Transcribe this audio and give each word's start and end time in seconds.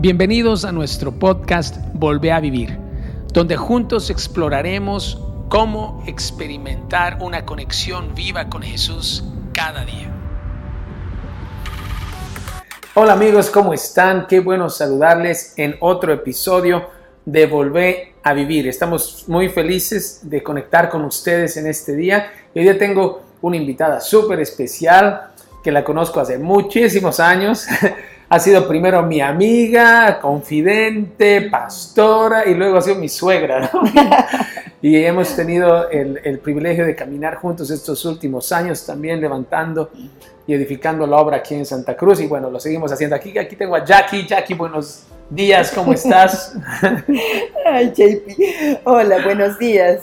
Bienvenidos 0.00 0.64
a 0.64 0.70
nuestro 0.70 1.10
podcast 1.10 1.74
Volvé 1.92 2.30
a 2.30 2.38
Vivir, 2.38 2.78
donde 3.32 3.56
juntos 3.56 4.10
exploraremos 4.10 5.20
cómo 5.48 6.04
experimentar 6.06 7.18
una 7.20 7.44
conexión 7.44 8.14
viva 8.14 8.48
con 8.48 8.62
Jesús 8.62 9.24
cada 9.52 9.84
día. 9.84 10.14
Hola 12.94 13.14
amigos, 13.14 13.50
¿cómo 13.50 13.74
están? 13.74 14.28
Qué 14.28 14.38
bueno 14.38 14.70
saludarles 14.70 15.54
en 15.56 15.74
otro 15.80 16.12
episodio 16.12 16.90
de 17.24 17.46
Volver 17.46 18.12
a 18.22 18.34
Vivir. 18.34 18.68
Estamos 18.68 19.24
muy 19.26 19.48
felices 19.48 20.20
de 20.22 20.44
conectar 20.44 20.90
con 20.90 21.04
ustedes 21.04 21.56
en 21.56 21.66
este 21.66 21.96
día. 21.96 22.30
Hoy 22.54 22.62
día 22.62 22.78
tengo 22.78 23.22
una 23.42 23.56
invitada 23.56 23.98
súper 23.98 24.38
especial 24.38 25.32
que 25.64 25.72
la 25.72 25.82
conozco 25.82 26.20
hace 26.20 26.38
muchísimos 26.38 27.18
años. 27.18 27.66
ha 28.28 28.38
sido 28.38 28.68
primero 28.68 29.02
mi 29.02 29.20
amiga, 29.20 30.18
confidente, 30.20 31.42
pastora 31.50 32.46
y 32.46 32.54
luego 32.54 32.78
ha 32.78 32.82
sido 32.82 32.96
mi 32.96 33.08
suegra. 33.08 33.70
y 34.82 34.96
hemos 34.96 35.34
tenido 35.34 35.88
el, 35.88 36.20
el, 36.22 36.38
privilegio 36.38 36.84
de 36.84 36.94
caminar 36.94 37.36
juntos 37.36 37.70
estos 37.70 38.04
últimos 38.04 38.52
años 38.52 38.84
también 38.84 39.20
levantando 39.20 39.90
y 40.46 40.54
edificando 40.54 41.06
la 41.06 41.16
obra 41.16 41.38
aquí 41.38 41.54
en 41.54 41.64
Santa 41.64 41.96
Cruz. 41.96 42.20
Y 42.20 42.26
bueno, 42.26 42.50
lo 42.50 42.60
seguimos 42.60 42.92
haciendo 42.92 43.16
aquí. 43.16 43.36
Aquí 43.38 43.56
tengo 43.56 43.74
a 43.74 43.84
Jackie. 43.84 44.26
Jackie, 44.26 44.54
buenos 44.54 45.06
días, 45.30 45.72
¿cómo 45.74 45.92
estás? 45.92 46.54
Ay, 47.66 47.92
JP, 47.94 48.80
hola, 48.84 49.22
buenos 49.24 49.58
días. 49.58 50.00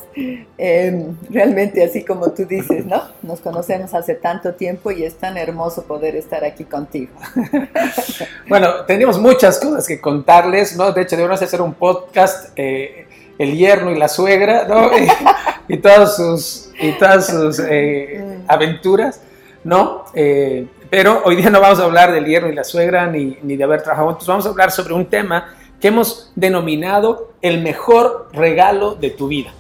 Em, 0.58 1.16
realmente, 1.30 1.84
así 1.84 2.04
como 2.04 2.32
tú 2.32 2.46
dices, 2.46 2.86
¿no? 2.86 3.02
Nos 3.24 3.40
conocemos 3.40 3.94
hace 3.94 4.16
tanto 4.16 4.54
tiempo 4.54 4.92
y 4.92 5.04
es 5.04 5.16
tan 5.16 5.38
hermoso 5.38 5.84
poder 5.84 6.16
estar 6.16 6.44
aquí 6.44 6.64
contigo. 6.64 7.14
bueno, 8.50 8.86
tenemos 8.86 9.18
muchas 9.18 9.60
cosas 9.60 9.88
que 9.88 10.00
contarles, 10.00 10.78
¿no? 10.78 10.92
De 10.92 11.02
hecho, 11.02 11.16
debemos 11.16 11.42
hacer 11.42 11.62
un 11.62 11.74
podcast, 11.74 12.52
eh, 12.56 13.08
el 13.38 13.58
yerno 13.58 13.92
y 13.92 13.98
la 13.98 14.08
suegra, 14.08 14.68
¿no? 14.68 14.92
y, 15.68 15.78
todas 15.78 16.16
sus, 16.16 16.70
y 16.80 16.92
todas 16.94 17.28
sus 17.28 17.60
eh, 17.60 18.24
mm. 18.24 18.52
aventuras, 18.52 19.22
¿no? 19.64 20.06
Eh, 20.14 20.68
pero 20.90 21.22
hoy 21.26 21.36
día 21.36 21.50
no 21.50 21.60
vamos 21.60 21.80
a 21.80 21.84
hablar 21.84 22.12
del 22.12 22.26
hierro 22.26 22.50
y 22.50 22.56
la 22.56 22.64
suegra 22.64 23.08
ni, 23.08 23.38
ni 23.42 23.56
de 23.56 23.64
haber 23.64 23.82
trabajado 23.82 24.10
juntos, 24.10 24.28
vamos 24.28 24.46
a 24.46 24.50
hablar 24.50 24.72
sobre 24.72 24.94
un 24.94 25.06
tema 25.06 25.56
que 25.80 25.90
hemos 25.90 26.32
denominado 26.36 27.34
el 27.42 27.62
mejor 27.62 28.30
regalo 28.34 28.96
de 28.96 29.10
tu 29.10 29.28
vida. 29.28 29.54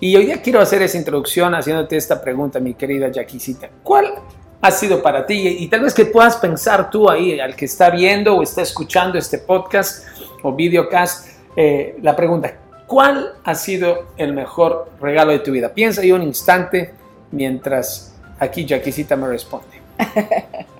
Y 0.00 0.16
hoy 0.16 0.26
día 0.26 0.42
quiero 0.42 0.60
hacer 0.60 0.82
esa 0.82 0.98
introducción 0.98 1.54
haciéndote 1.54 1.96
esta 1.96 2.20
pregunta, 2.20 2.60
mi 2.60 2.74
querida 2.74 3.10
Jaquisita. 3.14 3.70
¿Cuál 3.82 4.14
ha 4.60 4.70
sido 4.70 5.02
para 5.02 5.24
ti? 5.24 5.48
Y, 5.60 5.68
tal 5.68 5.80
vez 5.80 5.94
que 5.94 6.04
puedas 6.04 6.36
pensar 6.36 6.90
tú 6.90 7.08
ahí, 7.08 7.40
al 7.40 7.56
que 7.56 7.64
está 7.64 7.90
viendo 7.90 8.36
o 8.36 8.42
está 8.42 8.62
escuchando 8.62 9.18
este 9.18 9.38
podcast 9.38 10.06
o 10.42 10.52
videocast, 10.52 11.28
eh, 11.56 11.96
la 12.02 12.14
pregunta, 12.14 12.54
¿cuál 12.86 13.34
ha 13.44 13.54
sido 13.54 14.08
el 14.16 14.32
mejor 14.32 14.90
regalo 15.00 15.32
de 15.32 15.38
tu 15.38 15.52
vida? 15.52 15.72
Piensa 15.72 16.02
ahí 16.02 16.12
un 16.12 16.22
instante 16.22 16.92
mientras 17.30 18.14
aquí 18.38 18.66
Jaquisita 18.68 19.16
me 19.16 19.28
responde. 19.28 19.83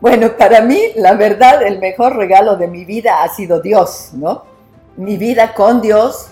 Bueno, 0.00 0.36
para 0.36 0.60
mí, 0.60 0.78
la 0.94 1.14
verdad, 1.14 1.62
el 1.62 1.78
mejor 1.78 2.16
regalo 2.16 2.56
de 2.56 2.68
mi 2.68 2.84
vida 2.84 3.22
ha 3.22 3.28
sido 3.28 3.60
Dios, 3.60 4.10
¿no? 4.12 4.44
Mi 4.96 5.16
vida 5.16 5.54
con 5.54 5.80
Dios, 5.80 6.28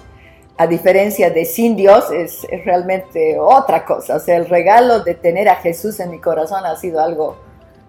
a 0.59 0.67
diferencia 0.67 1.31
de 1.31 1.47
sin 1.47 1.75
Dios, 1.75 2.11
es, 2.13 2.47
realmente 2.65 3.39
otra 3.39 3.87
cosa. 3.87 4.17
O 4.17 4.21
sea, 4.21 4.37
el 4.37 4.49
regalo 4.49 5.01
de 5.01 5.15
tener 5.15 5.49
a 5.49 5.57
Jesús 5.57 5.99
en 6.01 6.11
mi 6.11 6.21
corazón 6.21 6.65
ha 6.67 6.77
sido 6.77 7.01
algo 7.01 7.37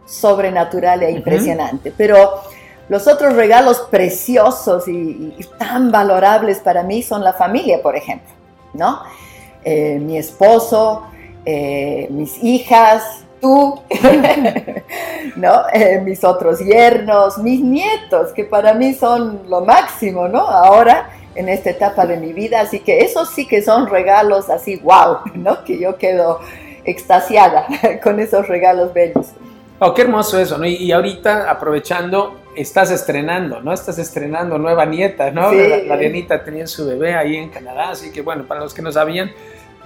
sobrenatural 0.05 1.03
e 1.03 1.11
impresionante. 1.11 1.93
Pero 1.95 2.41
los 2.87 3.05
otros 3.07 3.35
regalos 3.35 3.81
preciosos 3.91 4.87
y, 4.87 5.35
tan 5.59 5.91
valorables 5.91 6.59
para 6.59 6.83
mí 6.83 7.03
son 7.03 7.21
la 7.21 7.33
familia, 7.33 7.81
por 7.81 7.97
ejemplo, 7.97 8.31
¿no? 8.73 9.01
Eh, 9.63 9.99
mi 9.99 10.17
esposo, 10.17 11.03
eh, 11.43 12.07
mis 12.11 12.41
hijas, 12.43 13.24
tú, 13.41 13.81
¿no? 15.35 15.63
Eh, 15.73 16.01
mis 16.03 16.23
otros 16.23 16.59
yernos, 16.59 17.37
mis 17.37 17.61
nietos, 17.61 18.31
que 18.33 18.43
para 18.43 18.73
mí 18.73 18.93
son 18.93 19.41
lo 19.47 19.61
máximo, 19.61 20.27
¿no? 20.27 20.39
Ahora, 20.39 21.09
en 21.35 21.49
esta 21.49 21.69
etapa 21.69 22.05
de 22.05 22.17
mi 22.17 22.33
vida, 22.33 22.61
así 22.61 22.79
que 22.79 22.99
esos 22.99 23.29
sí 23.29 23.47
que 23.47 23.61
son 23.61 23.87
regalos 23.87 24.49
así, 24.49 24.77
wow, 24.77 25.19
¿no? 25.35 25.63
Que 25.63 25.79
yo 25.79 25.97
quedo 25.97 26.39
extasiada 26.85 27.67
con 28.03 28.19
esos 28.19 28.47
regalos 28.47 28.93
bellos. 28.93 29.27
Oh, 29.79 29.93
qué 29.93 30.03
hermoso 30.03 30.39
eso, 30.39 30.57
¿no? 30.57 30.65
Y, 30.65 30.91
ahorita, 30.91 31.51
aprovechando, 31.51 32.37
estás 32.55 32.91
estrenando, 32.91 33.59
¿no? 33.61 33.73
Estás 33.73 33.97
estrenando 33.97 34.57
nueva 34.57 34.85
nieta, 34.85 35.31
¿no? 35.31 35.51
La, 35.51 35.77
la 35.77 35.97
Dianita 35.97 36.43
tenía 36.43 36.65
su 36.65 36.87
bebé 36.87 37.13
ahí 37.13 37.35
en 37.35 37.49
Canadá, 37.49 37.89
así 37.89 38.11
que 38.11 38.21
bueno, 38.21 38.45
para 38.45 38.61
los 38.61 38.73
que 38.73 38.81
no 38.81 38.91
sabían, 38.91 39.31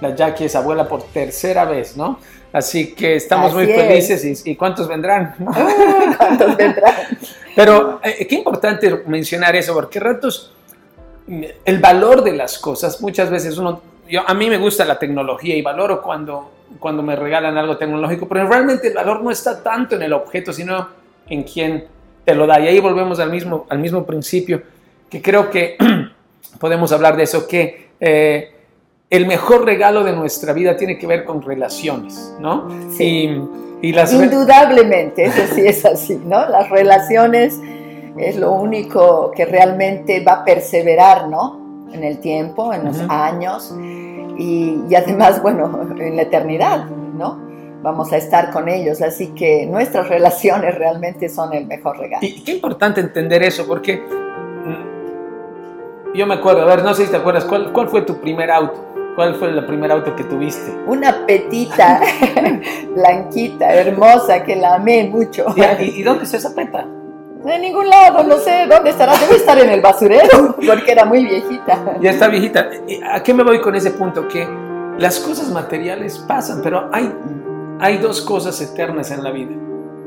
la 0.00 0.14
Jackie 0.14 0.44
es 0.44 0.54
abuela 0.54 0.88
por 0.88 1.02
tercera 1.02 1.64
vez, 1.64 1.96
¿no? 1.96 2.20
Así 2.52 2.94
que 2.94 3.16
estamos 3.16 3.54
muy 3.54 3.66
felices 3.66 4.44
y, 4.44 4.56
¿cuántos 4.56 4.88
vendrán? 4.88 5.34
¿Cuántos 6.16 6.56
vendrán? 6.56 6.94
Pero 7.54 8.00
eh, 8.02 8.26
qué 8.26 8.34
importante 8.36 9.02
mencionar 9.06 9.54
eso, 9.54 9.72
porque 9.74 10.00
ratos 10.00 10.52
el 11.64 11.78
valor 11.78 12.24
de 12.24 12.32
las 12.32 12.58
cosas, 12.58 13.00
muchas 13.00 13.30
veces 13.30 13.56
uno, 13.56 13.80
yo, 14.08 14.22
a 14.26 14.34
mí 14.34 14.50
me 14.50 14.58
gusta 14.58 14.84
la 14.84 14.98
tecnología 14.98 15.56
y 15.56 15.62
valoro 15.62 16.02
cuando, 16.02 16.50
cuando 16.80 17.04
me 17.04 17.14
regalan 17.14 17.56
algo 17.56 17.76
tecnológico, 17.76 18.28
pero 18.28 18.48
realmente 18.48 18.88
el 18.88 18.94
valor 18.94 19.22
no 19.22 19.30
está 19.30 19.62
tanto 19.62 19.94
en 19.94 20.02
el 20.02 20.12
objeto, 20.12 20.52
sino 20.52 20.88
en 21.28 21.44
quien 21.44 21.84
te 22.24 22.34
lo 22.34 22.48
da. 22.48 22.58
Y 22.58 22.66
ahí 22.66 22.80
volvemos 22.80 23.20
al 23.20 23.30
mismo, 23.30 23.66
al 23.68 23.78
mismo 23.78 24.04
principio, 24.04 24.62
que 25.08 25.22
creo 25.22 25.50
que 25.50 25.76
podemos 26.58 26.90
hablar 26.90 27.16
de 27.16 27.22
eso, 27.22 27.46
que... 27.46 27.90
Eh, 28.00 28.54
el 29.10 29.26
mejor 29.26 29.64
regalo 29.64 30.04
de 30.04 30.12
nuestra 30.12 30.52
vida 30.52 30.76
tiene 30.76 30.96
que 30.96 31.06
ver 31.06 31.24
con 31.24 31.42
relaciones, 31.42 32.32
¿no? 32.38 32.68
Sí. 32.96 33.42
Y, 33.82 33.92
las 33.92 34.12
Indudablemente, 34.12 35.24
eso 35.24 35.42
sí 35.54 35.66
es 35.66 35.84
así, 35.84 36.20
¿no? 36.24 36.48
Las 36.48 36.70
relaciones 36.70 37.58
es 38.16 38.36
lo 38.36 38.52
único 38.52 39.32
que 39.32 39.46
realmente 39.46 40.22
va 40.22 40.34
a 40.34 40.44
perseverar, 40.44 41.28
¿no? 41.28 41.58
En 41.92 42.04
el 42.04 42.20
tiempo, 42.20 42.72
en 42.72 42.84
los 42.84 43.00
años 43.08 43.74
y, 44.38 44.82
y, 44.88 44.94
además, 44.94 45.42
bueno, 45.42 45.96
en 45.98 46.14
la 46.14 46.22
eternidad, 46.22 46.84
¿no? 46.84 47.40
Vamos 47.82 48.12
a 48.12 48.18
estar 48.18 48.52
con 48.52 48.68
ellos, 48.68 49.02
así 49.02 49.28
que 49.28 49.66
nuestras 49.66 50.08
relaciones 50.08 50.76
realmente 50.76 51.28
son 51.28 51.52
el 51.54 51.66
mejor 51.66 51.98
regalo. 51.98 52.24
Y 52.24 52.44
qué 52.44 52.52
importante 52.52 53.00
entender 53.00 53.42
eso, 53.42 53.66
porque 53.66 53.96
mm, 53.96 54.84
yo 56.14 56.26
me 56.26 56.34
acuerdo, 56.34 56.62
a 56.62 56.66
ver, 56.66 56.84
no 56.84 56.94
sé 56.94 57.06
si 57.06 57.10
te 57.10 57.16
acuerdas, 57.16 57.44
¿cuál, 57.46 57.72
cuál 57.72 57.88
fue 57.88 58.02
tu 58.02 58.20
primer 58.20 58.50
auto? 58.50 58.89
¿Cuál 59.16 59.34
fue 59.34 59.48
el 59.48 59.64
primer 59.66 59.90
auto 59.90 60.14
que 60.14 60.24
tuviste? 60.24 60.72
Una 60.86 61.26
petita 61.26 62.00
blanquita, 62.94 63.74
hermosa, 63.74 64.42
que 64.44 64.56
la 64.56 64.74
amé 64.74 65.04
mucho. 65.04 65.46
¿Y, 65.80 66.02
dónde 66.02 66.24
está 66.24 66.36
esa 66.36 66.54
peta? 66.54 66.86
En 67.44 67.62
ningún 67.62 67.88
lado, 67.88 68.22
no 68.22 68.38
sé 68.38 68.66
dónde 68.68 68.90
estará. 68.90 69.16
Debe 69.18 69.36
estar 69.36 69.58
en 69.58 69.70
el 69.70 69.80
basurero, 69.80 70.54
porque 70.66 70.92
era 70.92 71.04
muy 71.04 71.24
viejita. 71.24 71.96
Ya 72.00 72.10
está 72.10 72.28
viejita. 72.28 72.70
¿A 73.12 73.22
qué 73.22 73.34
me 73.34 73.42
voy 73.42 73.60
con 73.60 73.74
ese 73.74 73.90
punto? 73.90 74.28
Que 74.28 74.46
las 74.98 75.18
cosas 75.18 75.50
materiales 75.50 76.18
pasan, 76.18 76.60
pero 76.62 76.88
hay, 76.92 77.12
hay 77.80 77.98
dos 77.98 78.20
cosas 78.20 78.60
eternas 78.60 79.10
en 79.10 79.24
la 79.24 79.30
vida. 79.30 79.52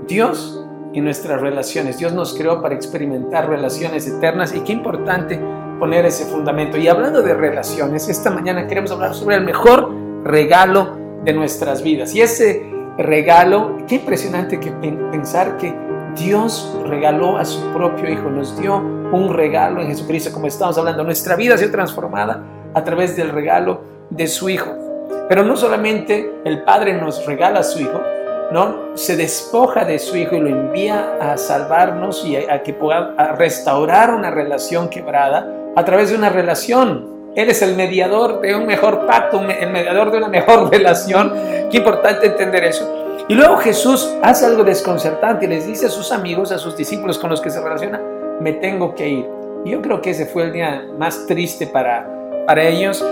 Dios 0.08 0.64
y 0.94 1.02
nuestras 1.02 1.42
relaciones. 1.42 1.98
Dios 1.98 2.14
nos 2.14 2.34
creó 2.36 2.62
para 2.62 2.76
experimentar 2.76 3.50
relaciones 3.50 4.08
eternas 4.08 4.56
y 4.56 4.62
qué 4.62 4.72
importante 4.72 5.40
poner 5.84 6.06
ese 6.06 6.24
fundamento. 6.24 6.78
Y 6.78 6.88
hablando 6.88 7.22
de 7.22 7.34
relaciones, 7.34 8.08
esta 8.08 8.30
mañana 8.30 8.68
queremos 8.68 8.90
hablar 8.92 9.14
sobre 9.14 9.36
el 9.36 9.44
mejor 9.44 9.92
regalo 10.24 10.96
de 11.26 11.34
nuestras 11.34 11.84
vidas. 11.84 12.16
Y 12.16 12.22
ese 12.22 12.66
regalo, 12.98 13.80
qué 13.86 13.96
impresionante 13.96 14.62
que 14.62 14.72
pensar 14.72 15.58
que 15.58 15.76
Dios 16.16 16.74
regaló 16.88 17.36
a 17.38 17.44
su 17.44 17.60
propio 17.74 18.10
Hijo, 18.10 18.30
nos 18.30 18.58
dio 18.58 18.78
un 18.78 19.34
regalo 19.34 19.82
en 19.82 19.88
Jesucristo, 19.88 20.32
como 20.32 20.48
estamos 20.48 20.78
hablando. 20.78 21.04
Nuestra 21.04 21.36
vida 21.36 21.56
ha 21.56 21.58
sido 21.58 21.72
transformada 21.72 22.42
a 22.74 22.82
través 22.86 23.18
del 23.18 23.32
regalo 23.32 23.82
de 24.10 24.28
su 24.28 24.48
Hijo. 24.50 24.72
Pero 25.28 25.44
no 25.44 25.58
solamente 25.58 26.32
el 26.46 26.64
Padre 26.64 26.94
nos 26.94 27.26
regala 27.26 27.60
a 27.60 27.64
su 27.64 27.82
Hijo, 27.82 28.00
¿no? 28.54 28.96
Se 28.96 29.18
despoja 29.18 29.84
de 29.84 30.00
su 30.00 30.16
Hijo 30.16 30.38
y 30.38 30.40
lo 30.40 30.48
envía 30.48 31.18
a 31.20 31.38
salvarnos 31.38 32.24
y 32.24 32.38
a, 32.38 32.64
que 32.64 32.72
pueda 32.72 33.34
restaurar 33.34 34.14
una 34.14 34.32
relación 34.32 34.88
quebrada 34.88 35.60
a 35.76 35.86
través 35.86 36.10
de 36.10 36.16
una 36.16 36.30
relación. 36.30 37.32
Él 37.36 37.50
es 37.50 37.62
el 37.62 37.76
mediador 37.76 38.42
de 38.42 38.56
un 38.56 38.66
mejor 38.66 39.06
pacto, 39.08 39.42
el 39.42 39.72
mediador 39.72 40.12
de 40.12 40.18
una 40.18 40.28
mejor 40.28 40.70
relación. 40.72 41.34
Qué 41.72 41.78
importante 41.78 42.28
entender 42.28 42.64
eso. 42.64 42.90
Y 43.28 43.34
luego 43.36 43.58
Jesús 43.58 44.14
hace 44.22 44.46
algo 44.46 44.64
desconcertante 44.64 45.46
y 45.46 45.48
les 45.48 45.66
dice 45.66 45.88
a 45.88 45.90
sus 45.90 46.12
amigos, 46.12 46.52
a 46.52 46.58
sus 46.58 46.76
discípulos 46.76 47.18
con 47.18 47.30
los 47.30 47.42
que 47.42 47.50
se 47.50 47.62
relaciona, 47.62 48.02
me 48.40 48.54
tengo 48.54 48.94
que 48.94 49.08
ir. 49.08 49.30
Yo 49.66 49.82
creo 49.82 50.02
que 50.02 50.10
ese 50.10 50.26
fue 50.26 50.44
el 50.44 50.54
día 50.54 50.86
más 51.00 51.26
triste 51.26 51.68
para, 51.68 52.08
para 52.46 52.64
ellos. 52.64 53.04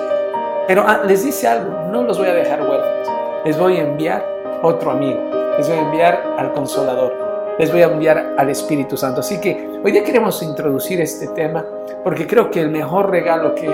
Pero 0.68 0.84
ah, 0.86 1.02
les 1.08 1.24
dice 1.24 1.48
algo, 1.48 1.72
no 1.92 2.04
los 2.04 2.18
voy 2.18 2.28
a 2.28 2.34
dejar 2.34 2.62
huérfanos. 2.62 3.08
Les 3.46 3.58
voy 3.58 3.78
a 3.78 3.84
enviar 3.84 4.26
otro 4.62 4.92
amigo. 4.92 5.20
Les 5.58 5.68
voy 5.68 5.78
a 5.78 5.82
enviar 5.82 6.36
al 6.38 6.52
consolador 6.54 7.31
les 7.62 7.72
voy 7.72 7.84
a 7.84 7.86
enviar 7.86 8.34
al 8.40 8.50
Espíritu 8.50 8.98
Santo. 8.98 9.20
Así 9.20 9.40
que 9.40 9.70
hoy 9.84 9.92
día 9.92 10.04
queremos 10.04 10.42
introducir 10.42 11.00
este 11.00 11.28
tema 11.28 11.64
porque 12.04 12.26
creo 12.26 12.50
que 12.50 12.60
el 12.60 12.72
mejor 12.72 13.12
regalo 13.12 13.54
que, 13.54 13.70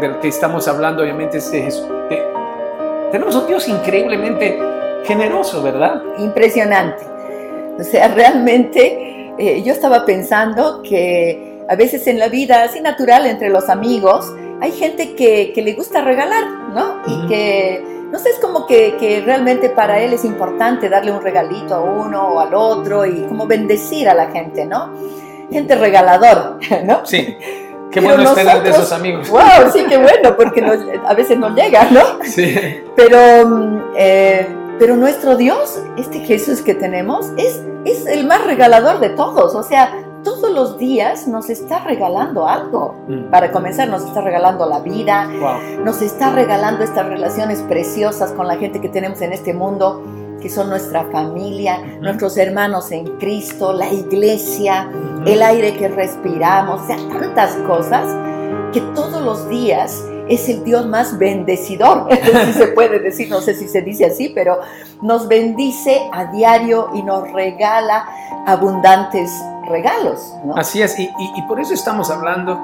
del 0.00 0.20
que 0.20 0.28
estamos 0.28 0.68
hablando 0.68 1.02
obviamente 1.02 1.38
es 1.38 1.50
de 1.50 1.62
Jesús. 1.62 1.84
tenemos 3.10 3.34
un 3.34 3.48
Dios 3.48 3.68
increíblemente 3.68 4.56
generoso, 5.04 5.64
¿verdad? 5.64 6.00
Impresionante. 6.18 7.02
O 7.76 7.82
sea, 7.82 8.06
realmente 8.06 9.32
eh, 9.36 9.62
yo 9.64 9.72
estaba 9.72 10.06
pensando 10.06 10.80
que 10.82 11.64
a 11.68 11.74
veces 11.74 12.06
en 12.06 12.20
la 12.20 12.28
vida, 12.28 12.62
así 12.62 12.80
natural 12.80 13.26
entre 13.26 13.50
los 13.50 13.68
amigos, 13.68 14.32
hay 14.60 14.70
gente 14.70 15.16
que, 15.16 15.52
que 15.52 15.62
le 15.62 15.72
gusta 15.72 16.02
regalar, 16.02 16.44
¿no? 16.72 17.02
Y 17.04 17.26
que 17.26 17.97
no 18.10 18.18
sé, 18.18 18.30
es 18.30 18.38
como 18.38 18.66
que, 18.66 19.22
realmente 19.24 19.68
para 19.68 20.00
él 20.00 20.12
es 20.12 20.24
importante 20.24 20.88
darle 20.88 21.12
un 21.12 21.22
regalito 21.22 21.74
a 21.74 21.80
uno 21.80 22.28
o 22.28 22.40
al 22.40 22.54
otro 22.54 23.04
y 23.04 23.22
como 23.22 23.46
bendecir 23.46 24.08
a 24.08 24.14
la 24.14 24.30
gente, 24.30 24.64
¿no? 24.64 24.92
Gente 25.50 25.74
regalador, 25.74 26.58
¿no? 26.84 27.04
Sí. 27.04 27.36
Qué 27.90 28.00
bueno 28.00 28.22
es 28.22 28.34
tener 28.34 28.62
de 28.62 28.70
esos 28.70 28.92
amigos. 28.92 29.30
Wow, 29.30 29.70
sí, 29.72 29.84
qué 29.88 29.96
bueno, 29.96 30.36
porque 30.36 30.62
a 31.06 31.14
veces 31.14 31.38
no 31.38 31.54
llega, 31.54 31.88
¿no? 31.90 32.22
Sí. 32.22 32.82
Pero, 32.94 33.48
mm, 33.48 33.82
eh, 33.96 34.46
pero 34.78 34.96
nuestro 34.96 35.36
Dios, 35.36 35.82
este 35.96 36.20
Jesús 36.20 36.60
que 36.60 36.74
tenemos, 36.74 37.30
es, 37.38 37.62
es 37.84 38.06
el 38.06 38.26
más 38.26 38.44
regalador 38.44 39.00
de 39.00 39.08
todos. 39.10 39.54
O 39.54 39.62
sea, 39.62 39.90
todos 40.24 40.50
los 40.52 40.78
días 40.78 41.26
nos 41.26 41.50
está 41.50 41.80
regalando 41.80 42.46
algo. 42.46 42.94
Mm. 43.08 43.30
Para 43.30 43.50
comenzar, 43.52 43.88
nos 43.88 44.04
está 44.04 44.20
regalando 44.20 44.66
la 44.66 44.80
vida, 44.80 45.28
nos 45.84 46.02
está 46.02 46.30
regalando 46.30 46.84
estas 46.84 47.06
relaciones 47.06 47.62
preciosas 47.62 48.32
con 48.32 48.46
la 48.46 48.56
gente 48.56 48.80
que 48.80 48.88
tenemos 48.88 49.20
en 49.22 49.32
este 49.32 49.54
mundo, 49.54 50.02
que 50.40 50.48
son 50.48 50.68
nuestra 50.68 51.04
familia, 51.10 51.78
nuestros 52.00 52.36
hermanos 52.36 52.92
en 52.92 53.18
Cristo, 53.18 53.72
la 53.72 53.92
iglesia, 53.92 54.90
el 55.26 55.42
aire 55.42 55.76
que 55.76 55.88
respiramos, 55.88 56.82
o 56.82 56.86
sea, 56.86 56.96
tantas 57.18 57.54
cosas 57.66 58.14
que 58.72 58.80
todos 58.94 59.20
los 59.22 59.48
días 59.48 60.04
es 60.28 60.48
el 60.48 60.64
Dios 60.64 60.86
más 60.86 61.18
bendecidor, 61.18 62.08
si 62.46 62.52
se 62.52 62.68
puede 62.68 62.98
decir, 62.98 63.28
no 63.28 63.40
sé 63.40 63.54
si 63.54 63.68
se 63.68 63.82
dice 63.82 64.06
así, 64.06 64.30
pero 64.34 64.58
nos 65.02 65.28
bendice 65.28 66.08
a 66.12 66.26
diario 66.26 66.90
y 66.94 67.02
nos 67.02 67.30
regala 67.32 68.06
abundantes 68.46 69.30
regalos. 69.68 70.34
Así 70.56 70.82
es, 70.82 70.98
y, 70.98 71.42
por 71.46 71.60
eso 71.60 71.74
estamos 71.74 72.10
hablando 72.10 72.60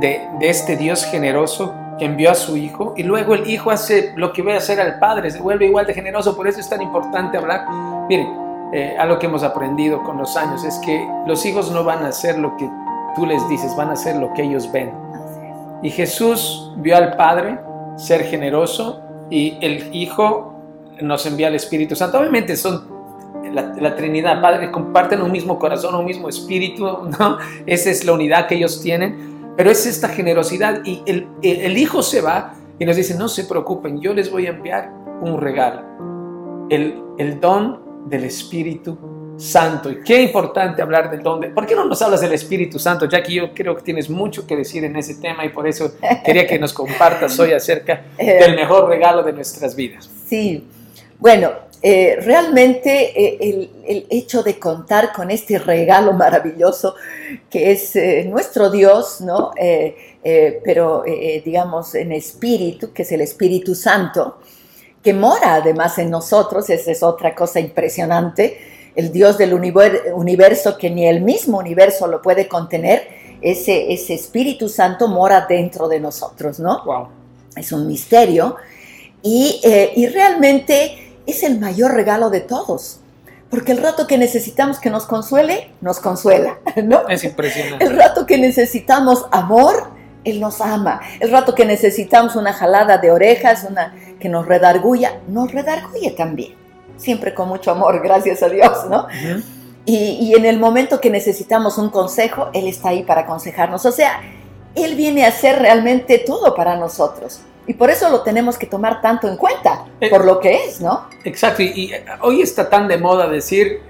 de, 0.00 0.28
este 0.40 0.76
Dios 0.76 1.04
generoso 1.04 1.74
que 1.98 2.04
envió 2.04 2.30
a 2.30 2.34
su 2.34 2.56
hijo 2.56 2.94
y 2.96 3.02
luego 3.02 3.34
el 3.34 3.48
hijo 3.48 3.70
hace 3.70 4.12
lo 4.16 4.32
que 4.32 4.42
ve 4.42 4.56
hacer 4.56 4.80
al 4.80 4.98
padre, 4.98 5.30
se 5.30 5.40
vuelve 5.40 5.66
igual 5.66 5.86
de 5.86 5.94
generoso, 5.94 6.36
por 6.36 6.46
eso 6.46 6.60
es 6.60 6.68
tan 6.68 6.80
importante 6.82 7.36
hablar. 7.38 7.66
Miren, 8.08 8.28
eh, 8.72 8.96
algo 8.98 9.18
que 9.18 9.26
hemos 9.26 9.42
aprendido 9.42 10.02
con 10.04 10.18
los 10.18 10.36
años 10.36 10.62
es 10.62 10.78
que 10.78 11.08
los 11.26 11.44
hijos 11.46 11.70
no 11.72 11.84
van 11.84 12.04
a 12.04 12.08
hacer 12.08 12.38
lo 12.38 12.56
que 12.56 12.68
tú 13.16 13.26
les 13.26 13.46
dices, 13.48 13.74
van 13.76 13.88
a 13.88 13.92
hacer 13.92 14.16
lo 14.16 14.32
que 14.34 14.42
ellos 14.42 14.70
ven. 14.70 14.92
Y 15.82 15.90
Jesús 15.90 16.72
vio 16.76 16.96
al 16.96 17.16
Padre 17.16 17.58
ser 17.96 18.24
generoso 18.24 19.00
y 19.30 19.56
el 19.60 19.94
Hijo 19.94 20.54
nos 21.00 21.26
envía 21.26 21.48
al 21.48 21.54
Espíritu 21.54 21.94
Santo. 21.94 22.18
Obviamente 22.18 22.56
son 22.56 22.98
la, 23.52 23.96
Trinidad, 23.96 24.40
Padre, 24.40 24.70
comparten 24.70 25.22
un 25.22 25.32
mismo 25.32 25.58
corazón, 25.58 25.94
un 25.94 26.04
mismo 26.04 26.28
espíritu, 26.28 26.84
¿no? 27.18 27.38
Esa 27.66 27.90
es 27.90 28.04
la 28.04 28.12
unidad 28.12 28.46
que 28.46 28.56
ellos 28.56 28.80
tienen, 28.80 29.54
pero 29.56 29.70
es 29.70 29.86
esta 29.86 30.08
generosidad 30.08 30.84
y 30.84 31.02
el, 31.06 31.28
el, 31.42 31.76
Hijo 31.76 32.02
se 32.02 32.20
va 32.20 32.54
y 32.78 32.84
nos 32.84 32.96
dice, 32.96 33.16
no 33.16 33.28
se 33.28 33.44
preocupen, 33.44 34.00
yo 34.00 34.14
les 34.14 34.30
voy 34.30 34.46
a 34.46 34.50
enviar 34.50 34.92
un 35.20 35.40
regalo, 35.40 35.82
el, 36.70 37.02
el 37.18 37.40
don 37.40 37.80
del 38.06 38.24
Espíritu 38.24 38.96
Santo. 39.38 39.90
Y 39.90 40.02
qué 40.02 40.22
importante 40.22 40.82
hablar 40.82 41.10
del 41.10 41.22
don 41.22 41.40
de... 41.40 41.48
¿Por 41.48 41.66
qué 41.66 41.74
no 41.74 41.84
nos 41.84 42.02
hablas 42.02 42.20
del 42.20 42.32
Espíritu 42.32 42.78
Santo? 42.78 43.06
Ya 43.06 43.22
que 43.22 43.32
yo 43.32 43.54
creo 43.54 43.76
que 43.76 43.82
tienes 43.82 44.10
mucho 44.10 44.46
que 44.46 44.56
decir 44.56 44.84
en 44.84 44.96
ese 44.96 45.14
tema 45.16 45.44
y 45.44 45.50
por 45.50 45.66
eso 45.66 45.92
quería 46.24 46.46
que 46.46 46.58
nos 46.58 46.72
compartas 46.72 47.38
hoy 47.38 47.52
acerca 47.52 48.02
del 48.18 48.54
mejor 48.56 48.88
regalo 48.88 49.22
de 49.22 49.32
nuestras 49.32 49.74
vidas. 49.74 50.08
Sí, 50.28 50.66
bueno, 51.18 51.50
eh, 51.80 52.16
realmente 52.20 53.12
eh, 53.14 53.70
el, 53.86 54.06
hecho 54.10 54.42
de 54.42 54.58
contar 54.58 55.12
con 55.12 55.30
este 55.30 55.58
regalo 55.58 56.12
maravilloso 56.12 56.96
que 57.48 57.70
es 57.70 57.94
eh, 57.94 58.24
nuestro 58.28 58.70
Dios, 58.70 59.20
¿no? 59.20 59.52
pero 60.64 61.04
digamos 61.44 61.94
en 61.94 62.12
espíritu, 62.12 62.92
que 62.92 63.02
es 63.02 63.12
el 63.12 63.22
Espíritu 63.22 63.74
Santo, 63.74 64.38
que 65.02 65.14
mora 65.14 65.54
además 65.54 65.98
en 65.98 66.10
nosotros, 66.10 66.68
esa 66.68 66.90
es 66.90 67.02
otra 67.02 67.34
cosa 67.34 67.60
impresionante, 67.60 68.77
el 68.98 69.12
Dios 69.12 69.38
del 69.38 69.54
universo 69.54 70.76
que 70.76 70.90
ni 70.90 71.06
el 71.06 71.20
mismo 71.20 71.58
universo 71.58 72.08
lo 72.08 72.20
puede 72.20 72.48
contener, 72.48 73.06
ese, 73.40 73.92
ese 73.92 74.14
Espíritu 74.14 74.68
Santo 74.68 75.06
mora 75.06 75.46
dentro 75.48 75.86
de 75.86 76.00
nosotros, 76.00 76.58
¿no? 76.58 76.82
Wow. 76.84 77.08
Es 77.54 77.70
un 77.70 77.86
misterio 77.86 78.56
y, 79.22 79.60
y 79.94 80.08
realmente 80.08 81.14
es 81.26 81.44
el 81.44 81.60
mayor 81.60 81.94
regalo 81.94 82.28
de 82.28 82.40
todos. 82.40 82.98
Porque 83.50 83.70
el 83.70 83.78
rato 83.78 84.08
que 84.08 84.18
necesitamos 84.18 84.80
que 84.80 84.90
nos 84.90 85.06
consuele, 85.06 85.70
nos 85.80 86.00
consuela, 86.00 86.58
¿no? 86.82 87.08
Es 87.08 87.22
impresionante. 87.22 87.84
El 87.84 87.96
rato 87.96 88.26
que 88.26 88.36
necesitamos 88.36 89.26
amor, 89.30 89.90
Él 90.24 90.40
nos 90.40 90.60
ama. 90.60 91.00
El 91.20 91.30
rato 91.30 91.54
que 91.54 91.64
necesitamos 91.64 92.34
una 92.34 92.52
jalada 92.52 92.98
de 92.98 93.12
orejas, 93.12 93.64
una 93.70 93.94
que 94.18 94.28
nos 94.28 94.44
redarguya, 94.44 95.20
nos 95.28 95.52
redarguye 95.52 96.10
también. 96.10 96.57
Siempre 96.98 97.32
con 97.32 97.48
mucho 97.48 97.70
amor, 97.70 98.00
gracias 98.04 98.42
a 98.42 98.50
Dios, 98.50 98.86
¿no? 98.90 99.06
y, 99.86 100.18
y 100.20 100.34
en 100.34 100.44
el 100.44 100.58
momento 100.58 101.00
que 101.00 101.08
necesitamos 101.08 101.78
un 101.78 101.88
consejo, 101.88 102.50
Él 102.52 102.68
está 102.68 102.90
ahí 102.90 103.04
para 103.04 103.22
aconsejarnos. 103.22 103.86
O 103.86 103.92
sea, 103.92 104.20
Él 104.74 104.94
viene 104.96 105.24
a 105.24 105.28
hacer 105.28 105.58
realmente 105.58 106.18
todo 106.18 106.54
para 106.54 106.76
nosotros. 106.76 107.40
Y 107.68 107.74
por 107.74 107.90
eso 107.90 108.08
lo 108.08 108.22
tenemos 108.22 108.56
que 108.56 108.64
tomar 108.64 109.02
tanto 109.02 109.28
en 109.28 109.36
cuenta, 109.36 109.84
eh, 110.00 110.08
por 110.08 110.24
lo 110.24 110.40
que 110.40 110.64
es, 110.64 110.80
¿no? 110.80 111.06
Exacto, 111.22 111.62
y, 111.62 111.92
hoy 112.22 112.40
está 112.40 112.70
tan 112.70 112.88
de 112.88 112.96
moda 112.96 113.28
decir, 113.28 113.82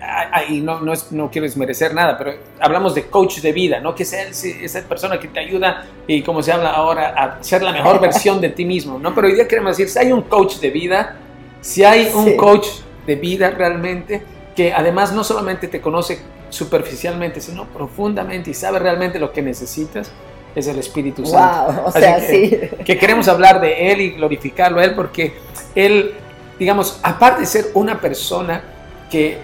y 0.48 0.60
no, 0.60 0.80
no, 0.80 0.92
es, 0.92 1.12
no 1.12 1.30
quiero 1.30 1.46
desmerecer 1.46 1.94
nada, 1.94 2.18
pero 2.18 2.32
hablamos 2.58 2.96
de 2.96 3.06
coach 3.06 3.38
de 3.38 3.52
vida, 3.52 3.78
¿no? 3.78 3.94
Que 3.94 4.04
sea 4.04 4.26
esa 4.26 4.80
persona 4.82 5.20
que 5.20 5.28
te 5.28 5.38
ayuda, 5.38 5.86
y 6.08 6.24
como 6.24 6.42
se 6.42 6.50
habla 6.50 6.70
ahora, 6.70 7.10
a 7.10 7.40
ser 7.40 7.62
la 7.62 7.70
mejor 7.70 8.00
versión 8.00 8.40
de 8.40 8.48
ti 8.48 8.64
mismo, 8.64 8.98
¿no? 8.98 9.14
Pero 9.14 9.28
hoy 9.28 9.34
día 9.34 9.46
queremos 9.46 9.76
decir, 9.76 9.88
si 9.88 9.98
hay 10.00 10.10
un 10.10 10.22
coach 10.22 10.56
de 10.56 10.70
vida, 10.70 11.16
si 11.60 11.84
hay 11.84 12.10
un 12.12 12.36
coach 12.36 12.66
de 13.08 13.16
vida 13.16 13.50
realmente, 13.50 14.22
que 14.54 14.74
además 14.74 15.12
no 15.12 15.24
solamente 15.24 15.66
te 15.66 15.80
conoce 15.80 16.18
superficialmente, 16.50 17.40
sino 17.40 17.64
profundamente 17.64 18.50
y 18.50 18.54
sabe 18.54 18.78
realmente 18.78 19.18
lo 19.18 19.32
que 19.32 19.40
necesitas, 19.40 20.12
es 20.54 20.66
el 20.66 20.78
Espíritu 20.78 21.24
Santo. 21.24 21.84
o 21.86 21.90
sea, 21.90 22.16
que, 22.16 22.70
sí. 22.76 22.84
que 22.84 22.98
queremos 22.98 23.26
hablar 23.28 23.62
de 23.62 23.90
Él 23.90 24.00
y 24.02 24.10
glorificarlo 24.10 24.80
a 24.80 24.84
Él 24.84 24.94
porque 24.94 25.32
Él, 25.74 26.12
digamos, 26.58 27.00
aparte 27.02 27.40
de 27.40 27.46
ser 27.46 27.66
una 27.72 27.98
persona 27.98 28.62
que, 29.10 29.38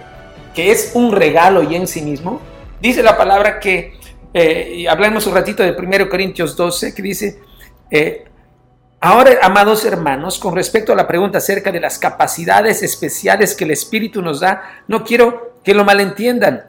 que 0.54 0.70
es 0.70 0.90
un 0.92 1.10
regalo 1.10 1.62
y 1.62 1.76
en 1.76 1.86
sí 1.86 2.02
mismo, 2.02 2.42
dice 2.82 3.02
la 3.02 3.16
palabra 3.16 3.60
que, 3.60 3.94
eh, 4.34 4.74
y 4.76 4.86
hablamos 4.86 5.26
un 5.26 5.32
ratito 5.32 5.62
de 5.62 5.72
1 5.72 6.10
Corintios 6.10 6.54
12, 6.54 6.94
que 6.94 7.00
dice, 7.00 7.40
eh, 7.90 8.26
ahora, 9.04 9.38
amados 9.42 9.84
hermanos, 9.84 10.38
con 10.38 10.54
respecto 10.54 10.92
a 10.92 10.96
la 10.96 11.06
pregunta 11.06 11.38
acerca 11.38 11.70
de 11.70 11.80
las 11.80 11.98
capacidades 11.98 12.82
especiales 12.82 13.54
que 13.54 13.64
el 13.64 13.70
Espíritu 13.70 14.22
nos 14.22 14.40
da, 14.40 14.62
no 14.88 15.04
quiero 15.04 15.54
que 15.62 15.74
lo 15.74 15.84
malentiendan. 15.84 16.64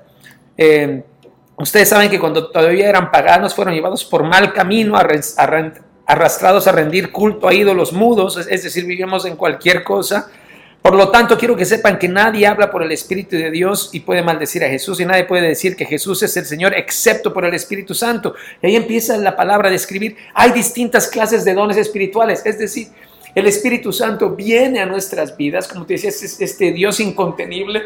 Eh, 0.58 1.04
Ustedes 1.58 1.88
saben 1.88 2.10
que 2.10 2.20
cuando 2.20 2.48
todavía 2.48 2.90
eran 2.90 3.12
paganos 3.12 3.56
fueron 3.56 3.74
llevados 3.74 4.04
por 4.04 4.24
mal 4.24 4.52
camino, 4.52 4.96
arrastrados 6.06 6.68
a 6.68 6.72
rendir 6.72 7.12
culto 7.12 7.48
a 7.48 7.54
ídolos 7.54 7.94
mudos, 7.94 8.38
es 8.38 8.64
decir, 8.64 8.86
vivimos 8.86 9.26
en 9.26 9.38
cualquier 9.38 9.84
cosa. 9.84 10.30
Por 10.86 10.94
lo 10.94 11.10
tanto, 11.10 11.36
quiero 11.36 11.56
que 11.56 11.66
sepan 11.66 11.98
que 11.98 12.08
nadie 12.08 12.46
habla 12.46 12.70
por 12.70 12.84
el 12.84 12.92
Espíritu 12.92 13.36
de 13.38 13.50
Dios 13.50 13.90
y 13.92 14.02
puede 14.02 14.22
maldecir 14.22 14.64
a 14.64 14.68
Jesús 14.68 15.00
y 15.00 15.06
nadie 15.06 15.24
puede 15.24 15.48
decir 15.48 15.76
que 15.76 15.84
Jesús 15.84 16.22
es 16.22 16.38
el 16.38 16.46
Señor 16.46 16.76
excepto 16.76 17.34
por 17.34 17.44
el 17.44 17.56
Espíritu 17.56 17.96
Santo. 17.96 18.36
Y 18.62 18.68
ahí 18.68 18.76
empieza 18.76 19.18
la 19.18 19.36
palabra 19.36 19.72
de 19.72 19.78
escribir. 19.78 20.16
Hay 20.36 20.52
distintas 20.52 21.08
clases 21.08 21.44
de 21.44 21.56
dones 21.56 21.78
espirituales, 21.78 22.46
es 22.46 22.60
decir, 22.60 22.90
el 23.34 23.48
Espíritu 23.48 23.92
Santo 23.92 24.36
viene 24.36 24.80
a 24.80 24.86
nuestras 24.86 25.36
vidas, 25.36 25.68
como 25.68 25.88
te 25.88 25.96
decía, 25.96 26.12
es 26.12 26.40
este 26.40 26.72
Dios 26.72 27.00
incontenible 27.00 27.82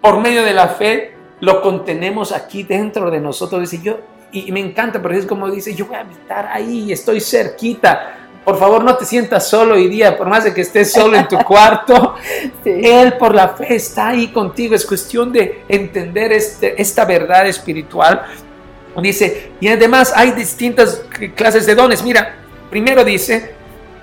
por 0.00 0.20
medio 0.20 0.42
de 0.42 0.52
la 0.52 0.66
fe 0.66 1.12
lo 1.38 1.62
contenemos 1.62 2.32
aquí 2.32 2.64
dentro 2.64 3.08
de 3.12 3.20
nosotros. 3.20 3.70
Dice 3.70 3.84
yo, 3.84 4.00
y 4.32 4.50
me 4.50 4.58
encanta, 4.58 5.00
porque 5.00 5.18
es 5.18 5.26
como 5.26 5.48
dice, 5.48 5.76
yo 5.76 5.86
voy 5.86 5.94
a 5.94 6.00
habitar 6.00 6.48
ahí, 6.52 6.90
estoy 6.92 7.20
cerquita. 7.20 8.21
Por 8.44 8.58
favor, 8.58 8.82
no 8.82 8.96
te 8.96 9.04
sientas 9.04 9.48
solo 9.48 9.74
hoy 9.74 9.88
día, 9.88 10.16
por 10.16 10.28
más 10.28 10.44
de 10.44 10.52
que 10.52 10.62
estés 10.62 10.92
solo 10.92 11.16
en 11.16 11.28
tu 11.28 11.38
cuarto. 11.46 12.14
Él 12.64 13.14
por 13.14 13.34
la 13.34 13.50
fe 13.50 13.76
está 13.76 14.08
ahí 14.08 14.28
contigo. 14.28 14.74
Es 14.74 14.84
cuestión 14.84 15.32
de 15.32 15.62
entender 15.68 16.32
este, 16.32 16.80
esta 16.80 17.04
verdad 17.04 17.46
espiritual. 17.46 18.22
Dice, 19.00 19.52
y 19.60 19.68
además 19.68 20.12
hay 20.14 20.32
distintas 20.32 21.02
clases 21.34 21.66
de 21.66 21.74
dones. 21.74 22.02
Mira, 22.02 22.36
primero 22.68 23.04
dice, 23.04 23.54